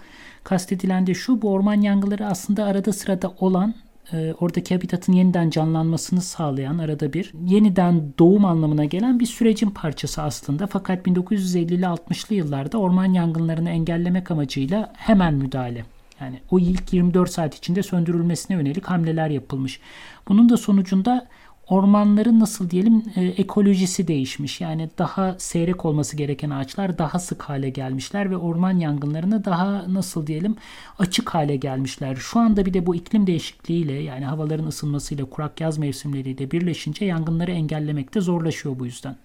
Kastedilen 0.43 1.07
de 1.07 1.13
şu 1.13 1.41
bu 1.41 1.51
orman 1.51 1.81
yangınları 1.81 2.27
aslında 2.27 2.65
arada 2.65 2.93
sırada 2.93 3.33
olan 3.39 3.75
e, 4.13 4.33
oradaki 4.39 4.75
habitatın 4.75 5.13
yeniden 5.13 5.49
canlanmasını 5.49 6.21
sağlayan 6.21 6.77
arada 6.77 7.13
bir 7.13 7.33
yeniden 7.45 8.13
doğum 8.19 8.45
anlamına 8.45 8.85
gelen 8.85 9.19
bir 9.19 9.25
sürecin 9.25 9.69
parçası 9.69 10.21
aslında. 10.21 10.67
Fakat 10.67 11.07
1950'li 11.07 11.83
60'lı 11.83 12.35
yıllarda 12.35 12.77
orman 12.77 13.13
yangınlarını 13.13 13.69
engellemek 13.69 14.31
amacıyla 14.31 14.93
hemen 14.95 15.33
müdahale. 15.33 15.85
Yani 16.21 16.39
o 16.51 16.59
ilk 16.59 16.93
24 16.93 17.31
saat 17.31 17.55
içinde 17.55 17.83
söndürülmesine 17.83 18.57
yönelik 18.57 18.85
hamleler 18.85 19.29
yapılmış. 19.29 19.79
Bunun 20.27 20.49
da 20.49 20.57
sonucunda 20.57 21.27
ormanların 21.71 22.39
nasıl 22.39 22.69
diyelim 22.69 23.03
e, 23.15 23.25
ekolojisi 23.25 24.07
değişmiş. 24.07 24.61
Yani 24.61 24.89
daha 24.97 25.35
seyrek 25.37 25.85
olması 25.85 26.17
gereken 26.17 26.49
ağaçlar 26.49 26.97
daha 26.97 27.19
sık 27.19 27.41
hale 27.41 27.69
gelmişler 27.69 28.31
ve 28.31 28.37
orman 28.37 28.77
yangınlarına 28.77 29.45
daha 29.45 29.93
nasıl 29.93 30.27
diyelim 30.27 30.55
açık 30.99 31.29
hale 31.29 31.55
gelmişler. 31.55 32.15
Şu 32.15 32.39
anda 32.39 32.65
bir 32.65 32.73
de 32.73 32.85
bu 32.85 32.95
iklim 32.95 33.27
değişikliğiyle 33.27 33.93
yani 33.93 34.25
havaların 34.25 34.67
ısınmasıyla 34.67 35.25
kurak 35.25 35.61
yaz 35.61 35.77
mevsimleriyle 35.77 36.51
birleşince 36.51 37.05
yangınları 37.05 37.51
engellemek 37.51 38.13
de 38.13 38.21
zorlaşıyor 38.21 38.79
bu 38.79 38.85
yüzden. 38.85 39.15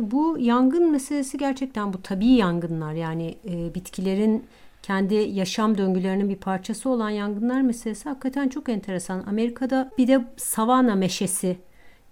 bu 0.00 0.38
yangın 0.38 0.92
meselesi 0.92 1.38
gerçekten 1.38 1.92
bu 1.92 2.02
tabii 2.02 2.26
yangınlar 2.26 2.92
yani 2.92 3.34
e, 3.48 3.74
bitkilerin 3.74 4.44
kendi 4.86 5.14
yaşam 5.14 5.78
döngülerinin 5.78 6.28
bir 6.28 6.36
parçası 6.36 6.90
olan 6.90 7.10
yangınlar 7.10 7.60
meselesi 7.60 8.08
hakikaten 8.08 8.48
çok 8.48 8.68
enteresan. 8.68 9.24
Amerika'da 9.26 9.90
bir 9.98 10.08
de 10.08 10.24
savana 10.36 10.94
meşesi 10.94 11.56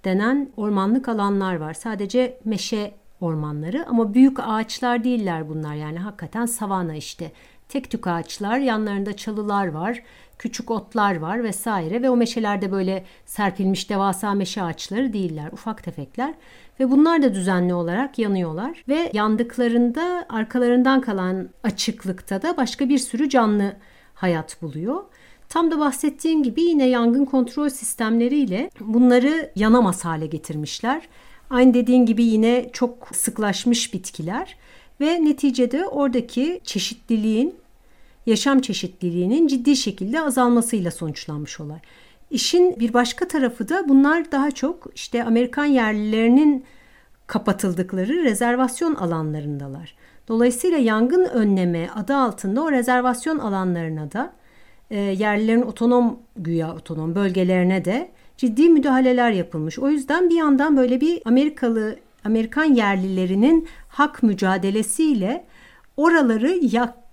denen 0.04 0.50
ormanlık 0.56 1.08
alanlar 1.08 1.56
var. 1.56 1.74
Sadece 1.74 2.38
meşe 2.44 2.94
ormanları 3.20 3.86
ama 3.88 4.14
büyük 4.14 4.38
ağaçlar 4.40 5.04
değiller 5.04 5.48
bunlar 5.48 5.74
yani 5.74 5.98
hakikaten 5.98 6.46
savana 6.46 6.94
işte. 6.94 7.32
Tek 7.68 7.90
tük 7.90 8.06
ağaçlar, 8.06 8.58
yanlarında 8.58 9.16
çalılar 9.16 9.66
var, 9.66 10.02
küçük 10.38 10.70
otlar 10.70 11.16
var 11.16 11.44
vesaire 11.44 12.02
ve 12.02 12.10
o 12.10 12.16
meşelerde 12.16 12.72
böyle 12.72 13.04
serpilmiş 13.26 13.90
devasa 13.90 14.34
meşe 14.34 14.62
ağaçları 14.62 15.12
değiller, 15.12 15.52
ufak 15.52 15.84
tefekler. 15.84 16.34
Ve 16.80 16.90
bunlar 16.90 17.22
da 17.22 17.34
düzenli 17.34 17.74
olarak 17.74 18.18
yanıyorlar. 18.18 18.84
Ve 18.88 19.10
yandıklarında 19.12 20.26
arkalarından 20.28 21.00
kalan 21.00 21.48
açıklıkta 21.62 22.42
da 22.42 22.56
başka 22.56 22.88
bir 22.88 22.98
sürü 22.98 23.28
canlı 23.28 23.72
hayat 24.14 24.62
buluyor. 24.62 25.04
Tam 25.48 25.70
da 25.70 25.78
bahsettiğim 25.78 26.42
gibi 26.42 26.62
yine 26.62 26.88
yangın 26.88 27.24
kontrol 27.24 27.68
sistemleriyle 27.68 28.70
bunları 28.80 29.50
yanamaz 29.56 30.04
hale 30.04 30.26
getirmişler. 30.26 31.08
Aynı 31.50 31.74
dediğin 31.74 32.06
gibi 32.06 32.24
yine 32.24 32.70
çok 32.72 33.08
sıklaşmış 33.12 33.94
bitkiler 33.94 34.56
ve 35.00 35.24
neticede 35.24 35.86
oradaki 35.86 36.60
çeşitliliğin, 36.64 37.54
yaşam 38.26 38.60
çeşitliliğinin 38.60 39.46
ciddi 39.46 39.76
şekilde 39.76 40.20
azalmasıyla 40.20 40.90
sonuçlanmış 40.90 41.60
olay. 41.60 41.78
İşin 42.34 42.80
bir 42.80 42.92
başka 42.92 43.28
tarafı 43.28 43.68
da 43.68 43.88
bunlar 43.88 44.32
daha 44.32 44.50
çok 44.50 44.86
işte 44.94 45.24
Amerikan 45.24 45.64
yerlilerinin 45.64 46.64
kapatıldıkları 47.26 48.24
rezervasyon 48.24 48.94
alanlarındalar. 48.94 49.94
Dolayısıyla 50.28 50.78
yangın 50.78 51.24
önleme 51.24 51.88
adı 51.94 52.16
altında 52.16 52.62
o 52.62 52.72
rezervasyon 52.72 53.38
alanlarına 53.38 54.12
da 54.12 54.32
e, 54.90 54.98
yerlilerin 54.98 55.62
otonom 55.62 56.18
güya 56.36 56.74
otonom 56.74 57.14
bölgelerine 57.14 57.84
de 57.84 58.10
ciddi 58.36 58.68
müdahaleler 58.68 59.30
yapılmış. 59.30 59.78
O 59.78 59.88
yüzden 59.88 60.30
bir 60.30 60.36
yandan 60.36 60.76
böyle 60.76 61.00
bir 61.00 61.22
Amerikalı 61.24 61.96
Amerikan 62.24 62.64
yerlilerinin 62.64 63.68
hak 63.88 64.22
mücadelesiyle 64.22 65.44
oraları 65.96 66.48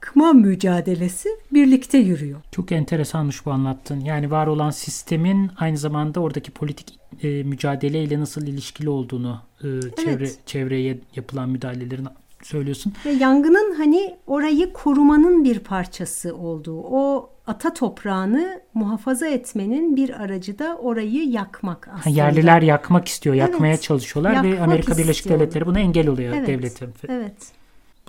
yakma 0.02 0.34
mücadelesi 0.34 1.30
birlikte 1.52 1.98
yürüyor. 1.98 2.40
Çok 2.52 2.72
enteresanmış 2.72 3.46
bu 3.46 3.52
anlattın. 3.52 4.00
Yani 4.00 4.32
var 4.32 4.48
olan 4.48 4.70
sistemin 4.70 5.52
aynı 5.58 5.78
zamanda 5.78 6.20
oradaki 6.20 6.52
politik 6.52 7.00
e, 7.24 7.44
mücadeleyle 7.44 8.20
nasıl 8.20 8.48
ilişkili 8.48 8.90
olduğunu, 8.90 9.40
e, 9.60 9.68
çevre 10.04 10.12
evet. 10.12 10.40
çevreye 10.46 11.00
yapılan 11.16 11.50
müdahalelerin 11.50 12.08
söylüyorsun. 12.44 12.94
Ve 13.06 13.10
yangının 13.10 13.76
hani 13.76 14.16
orayı 14.28 14.74
korumanın 14.74 15.44
bir 15.44 15.60
parçası 15.60 16.36
olduğu, 16.36 16.82
o 16.82 17.30
ata 17.48 17.74
toprağını 17.74 18.62
muhafaza 18.74 19.28
etmenin 19.28 19.96
bir 19.96 20.22
aracı 20.22 20.60
da 20.60 20.78
orayı 20.78 21.30
yakmak 21.30 21.88
aslında. 21.88 22.06
Ha, 22.06 22.10
yerliler 22.10 22.62
yakmak 22.62 23.08
istiyor, 23.08 23.36
yakmaya 23.36 23.74
evet, 23.74 23.82
çalışıyorlar 23.82 24.34
yakmak 24.34 24.54
ve 24.54 24.62
Amerika 24.62 24.98
Birleşik 24.98 25.16
istiyorlar. 25.16 25.46
Devletleri 25.46 25.66
buna 25.66 25.80
engel 25.80 26.08
oluyor 26.08 26.34
evet, 26.36 26.48
devletin. 26.48 26.90
Evet. 27.08 27.61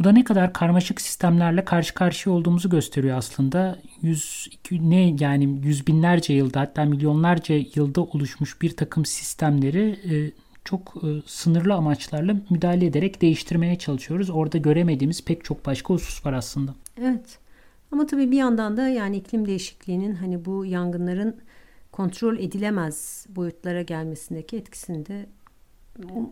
Bu 0.02 0.06
da 0.06 0.12
ne 0.12 0.24
kadar 0.24 0.52
karmaşık 0.52 1.00
sistemlerle 1.00 1.64
karşı 1.64 1.94
karşıya 1.94 2.34
olduğumuzu 2.36 2.70
gösteriyor 2.70 3.16
aslında. 3.16 3.78
Yüz, 4.00 4.48
ne 4.70 5.16
yani 5.20 5.60
yüz 5.64 5.86
binlerce 5.86 6.32
yılda 6.32 6.60
hatta 6.60 6.84
milyonlarca 6.84 7.54
yılda 7.74 8.00
oluşmuş 8.00 8.62
bir 8.62 8.76
takım 8.76 9.04
sistemleri 9.04 9.98
e, 10.14 10.32
çok 10.64 10.94
e, 10.96 11.06
sınırlı 11.26 11.74
amaçlarla 11.74 12.36
müdahale 12.50 12.86
ederek 12.86 13.22
değiştirmeye 13.22 13.78
çalışıyoruz. 13.78 14.30
Orada 14.30 14.58
göremediğimiz 14.58 15.24
pek 15.24 15.44
çok 15.44 15.66
başka 15.66 15.94
husus 15.94 16.26
var 16.26 16.32
aslında. 16.32 16.74
Evet. 17.00 17.38
Ama 17.92 18.06
tabii 18.06 18.30
bir 18.30 18.38
yandan 18.38 18.76
da 18.76 18.88
yani 18.88 19.16
iklim 19.16 19.46
değişikliğinin 19.46 20.14
hani 20.14 20.44
bu 20.44 20.66
yangınların 20.66 21.36
kontrol 21.92 22.38
edilemez 22.38 23.26
boyutlara 23.28 23.82
gelmesindeki 23.82 24.56
etkisini 24.56 25.06
de 25.06 25.26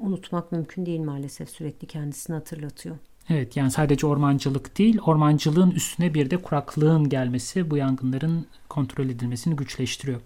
unutmak 0.00 0.52
mümkün 0.52 0.86
değil 0.86 1.00
maalesef 1.00 1.50
sürekli 1.50 1.86
kendisini 1.86 2.34
hatırlatıyor. 2.34 2.96
Evet 3.30 3.56
yani 3.56 3.70
sadece 3.70 4.06
ormancılık 4.06 4.78
değil 4.78 4.98
ormancılığın 5.06 5.70
üstüne 5.70 6.14
bir 6.14 6.30
de 6.30 6.36
kuraklığın 6.36 7.08
gelmesi 7.08 7.70
bu 7.70 7.76
yangınların 7.76 8.46
kontrol 8.68 9.04
edilmesini 9.04 9.56
güçleştiriyor. 9.56 10.20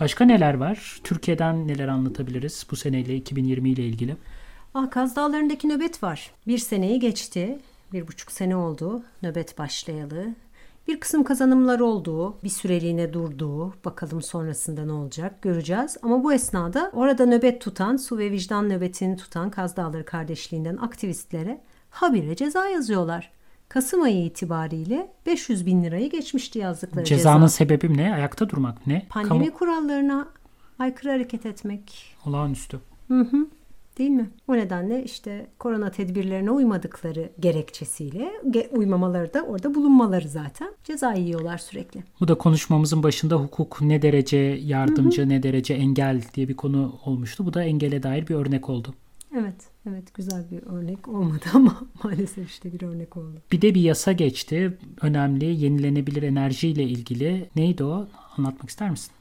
Başka 0.00 0.24
neler 0.24 0.54
var? 0.54 1.00
Türkiye'den 1.04 1.68
neler 1.68 1.88
anlatabiliriz 1.88 2.66
bu 2.70 2.76
seneyle 2.76 3.16
2020 3.16 3.70
ile 3.70 3.86
ilgili? 3.86 4.16
Ah, 4.74 4.90
Kaz 4.90 5.16
Dağları'ndaki 5.16 5.68
nöbet 5.68 6.02
var. 6.02 6.30
Bir 6.46 6.58
seneyi 6.58 7.00
geçti. 7.00 7.58
Bir 7.92 8.08
buçuk 8.08 8.32
sene 8.32 8.56
oldu 8.56 9.02
nöbet 9.22 9.58
başlayalı. 9.58 10.34
Bir 10.88 11.00
kısım 11.00 11.24
kazanımlar 11.24 11.80
oldu, 11.80 12.36
bir 12.44 12.48
süreliğine 12.48 13.12
durdu. 13.12 13.74
Bakalım 13.84 14.22
sonrasında 14.22 14.84
ne 14.84 14.92
olacak 14.92 15.42
göreceğiz. 15.42 15.96
Ama 16.02 16.24
bu 16.24 16.32
esnada 16.32 16.90
orada 16.94 17.26
nöbet 17.26 17.60
tutan, 17.60 17.96
su 17.96 18.18
ve 18.18 18.30
vicdan 18.30 18.68
nöbetini 18.68 19.16
tutan 19.16 19.50
Kaz 19.50 19.76
Dağları 19.76 20.04
kardeşliğinden 20.04 20.76
aktivistlere 20.76 21.60
habire 21.94 22.36
ceza 22.36 22.68
yazıyorlar. 22.68 23.30
Kasım 23.68 24.02
ayı 24.02 24.24
itibariyle 24.24 25.12
500 25.26 25.66
bin 25.66 25.84
lirayı 25.84 26.10
geçmişti 26.10 26.58
yazdıkları 26.58 27.04
Cezanın 27.04 27.46
ceza. 27.46 27.48
sebebi 27.48 27.96
ne? 27.96 28.14
Ayakta 28.14 28.50
durmak 28.50 28.86
ne? 28.86 29.06
Pandemi 29.08 29.44
Kamu... 29.44 29.58
kurallarına 29.58 30.28
aykırı 30.78 31.10
hareket 31.10 31.46
etmek. 31.46 32.16
Olağanüstü. 32.26 32.80
Hı 33.08 33.20
hı. 33.20 33.46
Değil 33.98 34.10
mi? 34.10 34.30
O 34.48 34.54
nedenle 34.54 35.04
işte 35.04 35.46
korona 35.58 35.90
tedbirlerine 35.90 36.50
uymadıkları 36.50 37.30
gerekçesiyle 37.40 38.32
uymamaları 38.72 39.34
da 39.34 39.42
orada 39.42 39.74
bulunmaları 39.74 40.28
zaten 40.28 40.68
ceza 40.84 41.12
yiyorlar 41.12 41.58
sürekli. 41.58 42.04
Bu 42.20 42.28
da 42.28 42.34
konuşmamızın 42.34 43.02
başında 43.02 43.36
hukuk 43.36 43.80
ne 43.80 44.02
derece 44.02 44.36
yardımcı 44.62 45.22
hı 45.22 45.26
hı. 45.26 45.28
ne 45.28 45.42
derece 45.42 45.74
engel 45.74 46.22
diye 46.34 46.48
bir 46.48 46.56
konu 46.56 46.98
olmuştu. 47.04 47.46
Bu 47.46 47.54
da 47.54 47.64
engele 47.64 48.02
dair 48.02 48.26
bir 48.26 48.34
örnek 48.34 48.68
oldu. 48.68 48.94
Evet, 49.38 49.54
evet 49.88 50.14
güzel 50.14 50.44
bir 50.50 50.62
örnek 50.62 51.08
olmadı 51.08 51.44
ama 51.54 51.76
maalesef 52.04 52.50
işte 52.50 52.72
bir 52.72 52.82
örnek 52.82 53.16
oldu. 53.16 53.42
Bir 53.52 53.62
de 53.62 53.74
bir 53.74 53.80
yasa 53.80 54.12
geçti. 54.12 54.78
Önemli 55.00 55.44
yenilenebilir 55.44 56.22
enerji 56.22 56.68
ile 56.68 56.82
ilgili. 56.82 57.48
Neydi 57.56 57.84
o? 57.84 58.08
Anlatmak 58.38 58.70
ister 58.70 58.90
misin? 58.90 59.12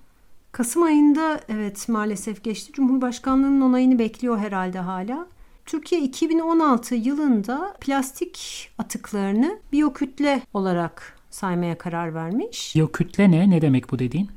Kasım 0.52 0.84
ayında 0.84 1.42
evet 1.50 1.90
maalesef 1.90 2.44
geçti. 2.44 2.72
Cumhurbaşkanlığının 2.74 3.62
onayını 3.62 4.00
bekliyor 4.00 4.38
herhalde 4.38 4.80
hala. 4.80 5.28
Türkiye 5.66 6.02
2016 6.02 6.96
yılında 6.96 7.74
plastik 7.82 8.70
atıklarını 8.78 9.60
biyokütle 9.72 10.42
olarak 10.54 11.20
saymaya 11.30 11.78
karar 11.78 12.14
vermiş. 12.14 12.76
Biyokütle 12.76 13.32
ne? 13.32 13.50
Ne 13.50 13.62
demek 13.62 13.92
bu 13.92 14.00
dediğin? 14.00 14.30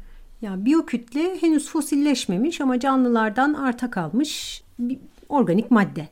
Ya 0.43 0.65
biyokütle 0.65 1.43
henüz 1.43 1.69
fosilleşmemiş 1.69 2.61
ama 2.61 2.81
canlılardan 2.81 3.55
arta 3.55 3.91
kalmış 3.91 4.62
bir 4.79 4.99
organik 5.29 5.71
madde. 5.71 6.09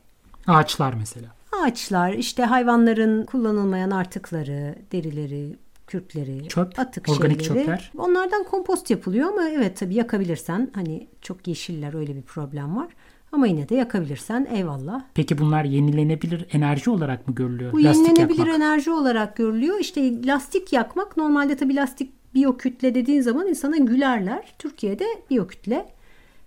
Ağaçlar 0.47 0.93
mesela. 0.93 1.27
Ağaçlar, 1.63 2.13
işte 2.13 2.43
hayvanların 2.43 3.25
kullanılmayan 3.25 3.91
artıkları, 3.91 4.75
derileri, 4.91 5.55
kürkleri, 5.87 6.47
Çöp, 6.47 6.79
atık 6.79 7.09
organik 7.09 7.43
şeyleri. 7.43 7.59
çöpler. 7.65 7.91
Onlardan 7.97 8.43
kompost 8.43 8.89
yapılıyor 8.89 9.29
ama 9.29 9.49
evet 9.49 9.77
tabii 9.77 9.95
yakabilirsen 9.95 10.71
hani 10.75 11.07
çok 11.21 11.47
yeşiller 11.47 11.93
öyle 11.93 12.15
bir 12.15 12.21
problem 12.21 12.75
var. 12.75 12.87
Ama 13.31 13.47
yine 13.47 13.69
de 13.69 13.75
yakabilirsen 13.75 14.47
eyvallah. 14.53 15.01
Peki 15.13 15.37
bunlar 15.37 15.63
yenilenebilir 15.63 16.45
enerji 16.51 16.89
olarak 16.89 17.27
mı 17.27 17.35
görülüyor? 17.35 17.71
Bu 17.73 17.83
lastik 17.83 18.07
yenilenebilir 18.07 18.37
yakmak. 18.39 18.55
enerji 18.55 18.91
olarak 18.91 19.35
görülüyor. 19.37 19.79
İşte 19.79 20.25
lastik 20.27 20.73
yakmak 20.73 21.17
normalde 21.17 21.55
tabii 21.57 21.75
lastik 21.75 22.33
biyokütle 22.33 22.95
dediğin 22.95 23.21
zaman 23.21 23.47
insana 23.47 23.77
gülerler. 23.77 24.53
Türkiye'de 24.59 25.05
biyokütle 25.29 25.85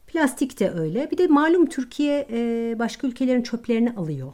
Plastik 0.09 0.61
de 0.61 0.71
öyle. 0.71 1.11
Bir 1.11 1.19
de 1.19 1.27
malum 1.27 1.67
Türkiye 1.67 2.27
e, 2.31 2.77
başka 2.79 3.07
ülkelerin 3.07 3.43
çöplerini 3.43 3.93
alıyor. 3.93 4.33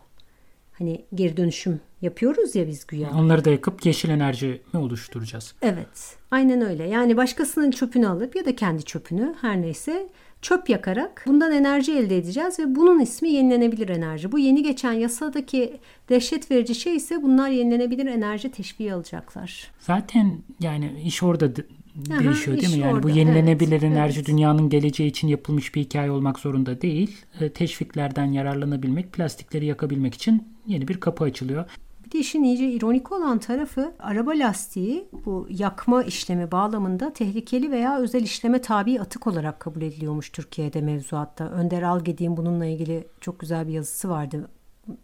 Hani 0.78 1.04
geri 1.14 1.36
dönüşüm 1.36 1.80
yapıyoruz 2.02 2.54
ya 2.54 2.68
biz 2.68 2.86
güya. 2.86 3.10
Onları 3.14 3.44
da 3.44 3.50
yakıp 3.50 3.86
yeşil 3.86 4.08
enerji 4.10 4.62
mi 4.72 4.80
oluşturacağız? 4.80 5.54
Evet. 5.62 6.16
Aynen 6.30 6.60
öyle. 6.60 6.84
Yani 6.84 7.16
başkasının 7.16 7.70
çöpünü 7.70 8.08
alıp 8.08 8.36
ya 8.36 8.44
da 8.44 8.56
kendi 8.56 8.82
çöpünü 8.82 9.34
her 9.40 9.62
neyse 9.62 10.08
çöp 10.42 10.68
yakarak 10.68 11.24
bundan 11.26 11.52
enerji 11.52 11.92
elde 11.92 12.18
edeceğiz 12.18 12.58
ve 12.58 12.74
bunun 12.76 13.00
ismi 13.00 13.30
yenilenebilir 13.30 13.88
enerji. 13.88 14.32
Bu 14.32 14.38
yeni 14.38 14.62
geçen 14.62 14.92
yasadaki 14.92 15.80
dehşet 16.08 16.50
verici 16.50 16.74
şey 16.74 16.96
ise 16.96 17.22
bunlar 17.22 17.48
yenilenebilir 17.48 18.06
enerji 18.06 18.50
teşviği 18.50 18.92
alacaklar. 18.92 19.70
Zaten 19.78 20.38
yani 20.60 21.02
iş 21.04 21.22
orada 21.22 21.52
değişiyor 21.96 22.60
değil 22.60 22.76
mi? 22.76 22.80
Yani 22.80 22.92
orada. 22.92 23.02
bu 23.02 23.10
yenilenebilir 23.10 23.72
evet, 23.72 23.82
enerji 23.82 24.18
evet. 24.18 24.28
dünyanın 24.28 24.68
geleceği 24.68 25.08
için 25.08 25.28
yapılmış 25.28 25.74
bir 25.74 25.80
hikaye 25.80 26.10
olmak 26.10 26.38
zorunda 26.38 26.80
değil. 26.80 27.16
E, 27.40 27.52
teşviklerden 27.52 28.32
yararlanabilmek, 28.32 29.12
plastikleri 29.12 29.66
yakabilmek 29.66 30.14
için 30.14 30.48
yeni 30.66 30.88
bir 30.88 31.00
kapı 31.00 31.24
açılıyor. 31.24 31.64
Bir 32.06 32.10
de 32.10 32.18
işin 32.18 32.42
iyice 32.42 32.70
ironik 32.70 33.12
olan 33.12 33.38
tarafı 33.38 33.92
araba 33.98 34.30
lastiği 34.30 35.08
bu 35.24 35.46
yakma 35.50 36.02
işlemi 36.02 36.50
bağlamında 36.50 37.12
tehlikeli 37.12 37.70
veya 37.70 37.98
özel 37.98 38.22
işleme 38.22 38.60
tabi 38.60 39.00
atık 39.00 39.26
olarak 39.26 39.60
kabul 39.60 39.82
ediliyormuş 39.82 40.30
Türkiye'de 40.30 40.80
mevzuatta. 40.80 41.50
Önder 41.50 41.82
Algedi'nin 41.82 42.36
bununla 42.36 42.66
ilgili 42.66 43.08
çok 43.20 43.40
güzel 43.40 43.68
bir 43.68 43.72
yazısı 43.72 44.08
vardı 44.08 44.48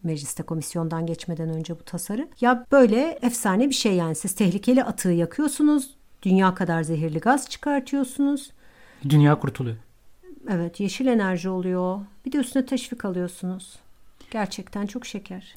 mecliste 0.03 0.43
komisyondan 0.43 1.07
geçmeden 1.07 1.49
önce 1.49 1.79
bu 1.79 1.83
tasarı. 1.83 2.29
Ya 2.41 2.67
böyle 2.73 3.19
efsane 3.23 3.69
bir 3.69 3.75
şey 3.75 3.95
yani 3.95 4.15
siz 4.15 4.35
tehlikeli 4.35 4.85
atığı 4.85 5.13
yakıyorsunuz 5.13 6.00
Dünya 6.23 6.55
kadar 6.55 6.83
zehirli 6.83 7.19
gaz 7.19 7.49
çıkartıyorsunuz. 7.49 8.51
Dünya 9.09 9.39
kurtuluyor. 9.39 9.77
Evet 10.51 10.81
yeşil 10.81 11.07
enerji 11.07 11.49
oluyor. 11.49 12.01
Bir 12.27 12.33
de 12.33 12.39
üstüne 12.39 12.67
teşvik 12.67 13.05
alıyorsunuz. 13.05 13.77
Gerçekten 14.31 14.87
çok 14.87 15.07
şeker. 15.07 15.55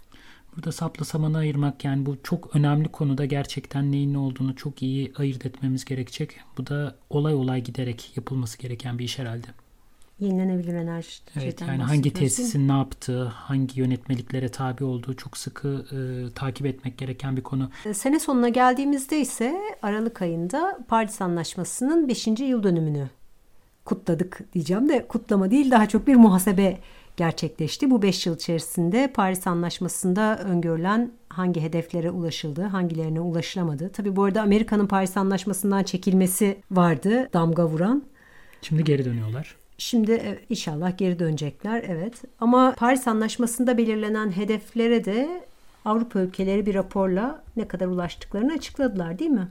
Burada 0.56 0.72
sapla 0.72 1.06
samanı 1.06 1.38
ayırmak 1.38 1.86
yani 1.86 2.06
bu 2.06 2.18
çok 2.24 2.56
önemli 2.56 2.88
konuda 2.88 3.26
gerçekten 3.26 3.92
neyin 3.92 4.14
ne 4.14 4.18
olduğunu 4.18 4.56
çok 4.56 4.82
iyi 4.82 5.14
ayırt 5.18 5.46
etmemiz 5.46 5.86
gerekecek. 5.86 6.40
Bu 6.58 6.68
da 6.68 6.96
olay 7.10 7.34
olay 7.34 7.64
giderek 7.64 8.18
yapılması 8.18 8.58
gereken 8.58 9.00
bir 9.00 9.04
iş 9.04 9.20
herhalde 9.20 9.48
yenilenebilir 10.20 10.74
enerji 10.74 11.10
Evet 11.42 11.62
yani 11.62 11.84
hangi 11.84 12.14
tesisin 12.14 12.68
ne 12.68 12.72
yaptığı, 12.72 13.24
hangi 13.24 13.80
yönetmeliklere 13.80 14.50
tabi 14.50 14.84
olduğu 14.84 15.16
çok 15.16 15.38
sıkı 15.38 15.86
e, 15.92 15.98
takip 16.34 16.66
etmek 16.66 16.98
gereken 16.98 17.38
bir 17.38 17.42
konu. 17.42 17.70
E, 17.86 17.94
sene 17.94 18.20
sonuna 18.20 18.50
geldiğimizde 18.50 19.20
ise 19.20 19.62
Aralık 19.82 20.22
ayında 20.22 20.80
Paris 20.88 21.22
Anlaşması'nın 21.22 22.08
5. 22.08 22.28
yıl 22.28 22.64
dönümünü 22.64 23.10
kutladık 23.86 24.54
diyeceğim 24.54 24.90
de 24.90 25.08
kutlama 25.08 25.52
değil 25.52 25.72
daha 25.72 25.88
çok 25.88 26.08
bir 26.08 26.16
muhasebe 26.16 26.78
gerçekleşti. 27.18 27.92
Bu 27.92 28.02
5 28.02 28.26
yıl 28.26 28.36
içerisinde 28.36 29.12
Paris 29.14 29.48
Anlaşması'nda 29.48 30.38
öngörülen 30.38 31.12
hangi 31.30 31.62
hedeflere 31.62 32.12
ulaşıldı, 32.12 32.62
hangilerine 32.64 33.20
ulaşılamadı. 33.20 33.90
Tabi 33.90 34.16
bu 34.16 34.24
arada 34.24 34.42
Amerika'nın 34.42 34.88
Paris 34.88 35.18
Anlaşması'ndan 35.18 35.84
çekilmesi 35.84 36.58
vardı 36.72 37.30
damga 37.34 37.66
vuran. 37.66 38.04
Şimdi 38.62 38.84
geri 38.84 39.06
dönüyorlar. 39.06 39.63
Şimdi 39.78 40.12
e, 40.12 40.40
inşallah 40.50 40.98
geri 40.98 41.20
dönecekler 41.20 41.84
evet. 41.88 42.22
Ama 42.40 42.74
Paris 42.78 43.08
Anlaşması'nda 43.08 43.78
belirlenen 43.78 44.32
hedeflere 44.32 45.06
de 45.06 45.44
Avrupa 45.86 46.20
ülkeleri 46.20 46.66
bir 46.66 46.76
raporla 46.76 47.44
ne 47.58 47.68
kadar 47.68 47.88
ulaştıklarını 47.88 48.54
açıkladılar 48.54 49.20
değil 49.20 49.32
mi? 49.32 49.48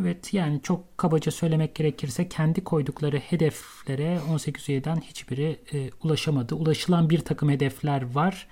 Evet 0.00 0.34
yani 0.34 0.60
çok 0.62 0.98
kabaca 0.98 1.32
söylemek 1.32 1.74
gerekirse 1.74 2.28
kendi 2.28 2.64
koydukları 2.64 3.16
hedeflere 3.16 4.20
18 4.30 4.68
üyeden 4.68 4.96
hiçbiri 4.96 5.60
e, 5.72 5.90
ulaşamadı. 6.04 6.54
Ulaşılan 6.54 7.10
bir 7.10 7.18
takım 7.18 7.50
hedefler 7.50 8.14
var. 8.14 8.46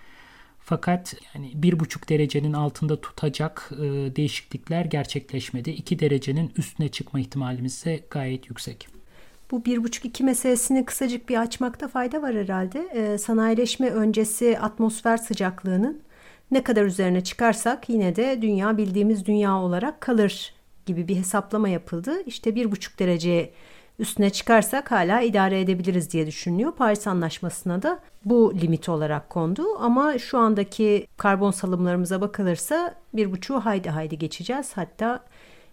Fakat 0.60 1.14
yani 1.34 1.52
bir 1.54 1.80
buçuk 1.80 2.08
derecenin 2.08 2.52
altında 2.52 3.00
tutacak 3.00 3.70
e, 3.72 3.82
değişiklikler 4.16 4.84
gerçekleşmedi. 4.84 5.70
2 5.70 5.98
derecenin 5.98 6.52
üstüne 6.56 6.88
çıkma 6.88 7.20
ihtimalimiz 7.20 7.72
ise 7.72 8.04
gayet 8.10 8.48
yüksek. 8.48 8.93
Bu 9.54 9.64
bir 9.64 9.84
buçuk 9.84 10.04
iki 10.04 10.24
meselesini 10.24 10.84
kısacık 10.84 11.28
bir 11.28 11.40
açmakta 11.40 11.88
fayda 11.88 12.22
var 12.22 12.34
herhalde. 12.34 12.88
E, 12.92 13.18
sanayileşme 13.18 13.90
öncesi 13.90 14.58
atmosfer 14.58 15.16
sıcaklığının 15.16 16.02
ne 16.50 16.62
kadar 16.62 16.84
üzerine 16.84 17.24
çıkarsak 17.24 17.88
yine 17.88 18.16
de 18.16 18.42
dünya 18.42 18.76
bildiğimiz 18.76 19.26
dünya 19.26 19.56
olarak 19.58 20.00
kalır 20.00 20.54
gibi 20.86 21.08
bir 21.08 21.16
hesaplama 21.16 21.68
yapıldı. 21.68 22.22
İşte 22.26 22.54
bir 22.54 22.72
buçuk 22.72 22.98
derece 22.98 23.50
üstüne 23.98 24.30
çıkarsak 24.30 24.90
hala 24.90 25.20
idare 25.20 25.60
edebiliriz 25.60 26.12
diye 26.12 26.26
düşünülüyor. 26.26 26.72
Paris 26.72 27.06
Anlaşması'na 27.06 27.82
da 27.82 27.98
bu 28.24 28.54
limit 28.54 28.88
olarak 28.88 29.30
kondu. 29.30 29.62
Ama 29.78 30.18
şu 30.18 30.38
andaki 30.38 31.06
karbon 31.16 31.50
salımlarımıza 31.50 32.20
bakılırsa 32.20 32.94
bir 33.12 33.32
buçuğu 33.32 33.60
haydi 33.60 33.90
haydi 33.90 34.18
geçeceğiz. 34.18 34.72
Hatta 34.74 35.24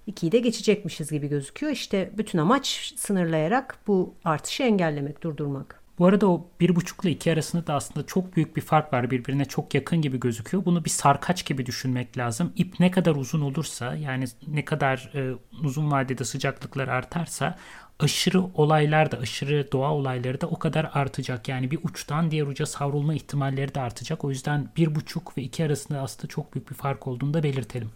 ikiyi 0.07 0.31
de 0.31 0.39
geçecekmişiz 0.39 1.11
gibi 1.11 1.27
gözüküyor. 1.27 1.71
İşte 1.71 2.11
bütün 2.17 2.39
amaç 2.39 2.93
sınırlayarak 2.97 3.77
bu 3.87 4.13
artışı 4.23 4.63
engellemek, 4.63 5.23
durdurmak. 5.23 5.81
Bu 5.99 6.05
arada 6.05 6.27
o 6.27 6.47
bir 6.59 6.75
buçukla 6.75 7.09
iki 7.09 7.31
arasında 7.31 7.67
da 7.67 7.73
aslında 7.73 8.05
çok 8.05 8.35
büyük 8.35 8.55
bir 8.55 8.61
fark 8.61 8.93
var. 8.93 9.11
Birbirine 9.11 9.45
çok 9.45 9.75
yakın 9.75 10.01
gibi 10.01 10.19
gözüküyor. 10.19 10.65
Bunu 10.65 10.85
bir 10.85 10.89
sarkaç 10.89 11.45
gibi 11.45 11.65
düşünmek 11.65 12.17
lazım. 12.17 12.53
İp 12.55 12.79
ne 12.79 12.91
kadar 12.91 13.15
uzun 13.15 13.41
olursa 13.41 13.95
yani 13.95 14.25
ne 14.47 14.65
kadar 14.65 15.11
e, 15.15 15.35
uzun 15.63 15.91
vadede 15.91 16.23
sıcaklıklar 16.23 16.87
artarsa 16.87 17.57
aşırı 17.99 18.43
olaylar 18.53 19.11
da 19.11 19.17
aşırı 19.17 19.71
doğa 19.71 19.93
olayları 19.93 20.41
da 20.41 20.47
o 20.47 20.59
kadar 20.59 20.89
artacak. 20.93 21.47
Yani 21.47 21.71
bir 21.71 21.79
uçtan 21.83 22.31
diğer 22.31 22.47
uca 22.47 22.65
savrulma 22.65 23.13
ihtimalleri 23.13 23.75
de 23.75 23.81
artacak. 23.81 24.25
O 24.25 24.29
yüzden 24.29 24.69
bir 24.77 24.95
buçuk 24.95 25.37
ve 25.37 25.41
iki 25.41 25.65
arasında 25.65 26.01
aslında 26.01 26.27
çok 26.27 26.53
büyük 26.53 26.69
bir 26.69 26.75
fark 26.75 27.07
olduğunu 27.07 27.33
da 27.33 27.43
belirtelim. 27.43 27.91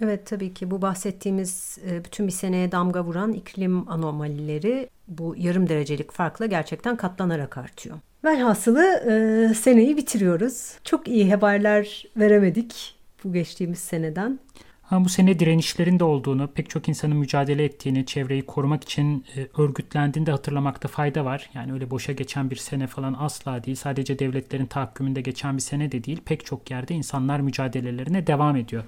Evet 0.00 0.26
tabii 0.26 0.54
ki 0.54 0.70
bu 0.70 0.82
bahsettiğimiz 0.82 1.78
e, 1.90 2.04
bütün 2.04 2.26
bir 2.26 2.32
seneye 2.32 2.72
damga 2.72 3.04
vuran 3.04 3.32
iklim 3.32 3.88
anomalileri 3.88 4.88
bu 5.08 5.34
yarım 5.38 5.68
derecelik 5.68 6.12
farkla 6.12 6.46
gerçekten 6.46 6.96
katlanarak 6.96 7.58
artıyor. 7.58 7.96
Velhasılı 8.24 8.84
e, 8.84 9.54
seneyi 9.54 9.96
bitiriyoruz. 9.96 10.78
Çok 10.84 11.08
iyi 11.08 11.30
haberler 11.34 12.04
veremedik 12.16 12.94
bu 13.24 13.32
geçtiğimiz 13.32 13.78
seneden. 13.78 14.40
Ha, 14.82 15.04
bu 15.04 15.08
sene 15.08 15.38
direnişlerin 15.38 15.98
de 15.98 16.04
olduğunu, 16.04 16.48
pek 16.54 16.70
çok 16.70 16.88
insanın 16.88 17.16
mücadele 17.16 17.64
ettiğini, 17.64 18.06
çevreyi 18.06 18.42
korumak 18.42 18.84
için 18.84 19.24
e, 19.36 19.62
örgütlendiğini 19.62 20.26
de 20.26 20.30
hatırlamakta 20.30 20.88
fayda 20.88 21.24
var. 21.24 21.50
Yani 21.54 21.72
öyle 21.72 21.90
boşa 21.90 22.12
geçen 22.12 22.50
bir 22.50 22.56
sene 22.56 22.86
falan 22.86 23.16
asla 23.18 23.64
değil. 23.64 23.76
Sadece 23.76 24.18
devletlerin 24.18 24.66
tahakkümünde 24.66 25.20
geçen 25.20 25.56
bir 25.56 25.62
sene 25.62 25.92
de 25.92 26.04
değil. 26.04 26.20
Pek 26.24 26.44
çok 26.44 26.70
yerde 26.70 26.94
insanlar 26.94 27.40
mücadelelerine 27.40 28.26
devam 28.26 28.56
ediyor. 28.56 28.84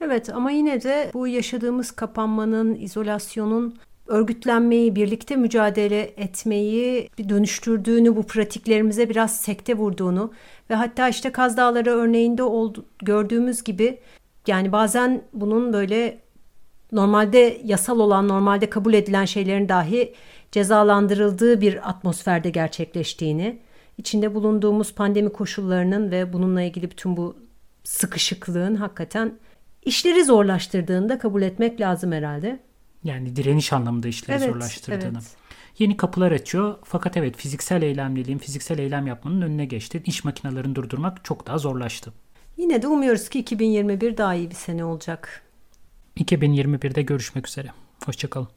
Evet 0.00 0.30
ama 0.30 0.50
yine 0.50 0.82
de 0.82 1.10
bu 1.14 1.28
yaşadığımız 1.28 1.90
kapanmanın, 1.90 2.74
izolasyonun 2.74 3.76
örgütlenmeyi, 4.06 4.96
birlikte 4.96 5.36
mücadele 5.36 6.00
etmeyi 6.00 7.08
bir 7.18 7.28
dönüştürdüğünü, 7.28 8.16
bu 8.16 8.22
pratiklerimize 8.22 9.08
biraz 9.08 9.40
sekte 9.40 9.74
vurduğunu 9.74 10.32
ve 10.70 10.74
hatta 10.74 11.08
işte 11.08 11.32
Kaz 11.32 11.56
Dağları 11.56 11.90
örneğinde 11.90 12.42
oldu, 12.42 12.84
gördüğümüz 12.98 13.64
gibi 13.64 13.98
yani 14.46 14.72
bazen 14.72 15.22
bunun 15.32 15.72
böyle 15.72 16.18
normalde 16.92 17.60
yasal 17.64 18.00
olan, 18.00 18.28
normalde 18.28 18.70
kabul 18.70 18.94
edilen 18.94 19.24
şeylerin 19.24 19.68
dahi 19.68 20.14
cezalandırıldığı 20.52 21.60
bir 21.60 21.88
atmosferde 21.88 22.50
gerçekleştiğini, 22.50 23.58
içinde 23.98 24.34
bulunduğumuz 24.34 24.94
pandemi 24.94 25.32
koşullarının 25.32 26.10
ve 26.10 26.32
bununla 26.32 26.62
ilgili 26.62 26.90
bütün 26.90 27.16
bu 27.16 27.36
sıkışıklığın 27.84 28.74
hakikaten 28.74 29.32
işleri 29.86 30.24
zorlaştırdığını 30.24 31.08
da 31.08 31.18
kabul 31.18 31.42
etmek 31.42 31.80
lazım 31.80 32.12
herhalde. 32.12 32.60
Yani 33.04 33.36
direniş 33.36 33.72
anlamında 33.72 34.08
işleri 34.08 34.36
evet, 34.36 34.52
zorlaştırdığını. 34.52 35.18
Evet. 35.18 35.36
Yeni 35.78 35.96
kapılar 35.96 36.32
açıyor. 36.32 36.78
Fakat 36.84 37.16
evet 37.16 37.36
fiziksel 37.36 37.82
eylemliliğin, 37.82 38.38
fiziksel 38.38 38.78
eylem 38.78 39.06
yapmanın 39.06 39.42
önüne 39.42 39.64
geçti. 39.64 40.02
İş 40.06 40.24
makinelerini 40.24 40.74
durdurmak 40.74 41.24
çok 41.24 41.46
daha 41.46 41.58
zorlaştı. 41.58 42.12
Yine 42.56 42.82
de 42.82 42.86
umuyoruz 42.86 43.28
ki 43.28 43.38
2021 43.38 44.16
daha 44.16 44.34
iyi 44.34 44.50
bir 44.50 44.54
sene 44.54 44.84
olacak. 44.84 45.42
2021'de 46.16 47.02
görüşmek 47.02 47.48
üzere. 47.48 47.68
Hoşçakalın. 48.04 48.48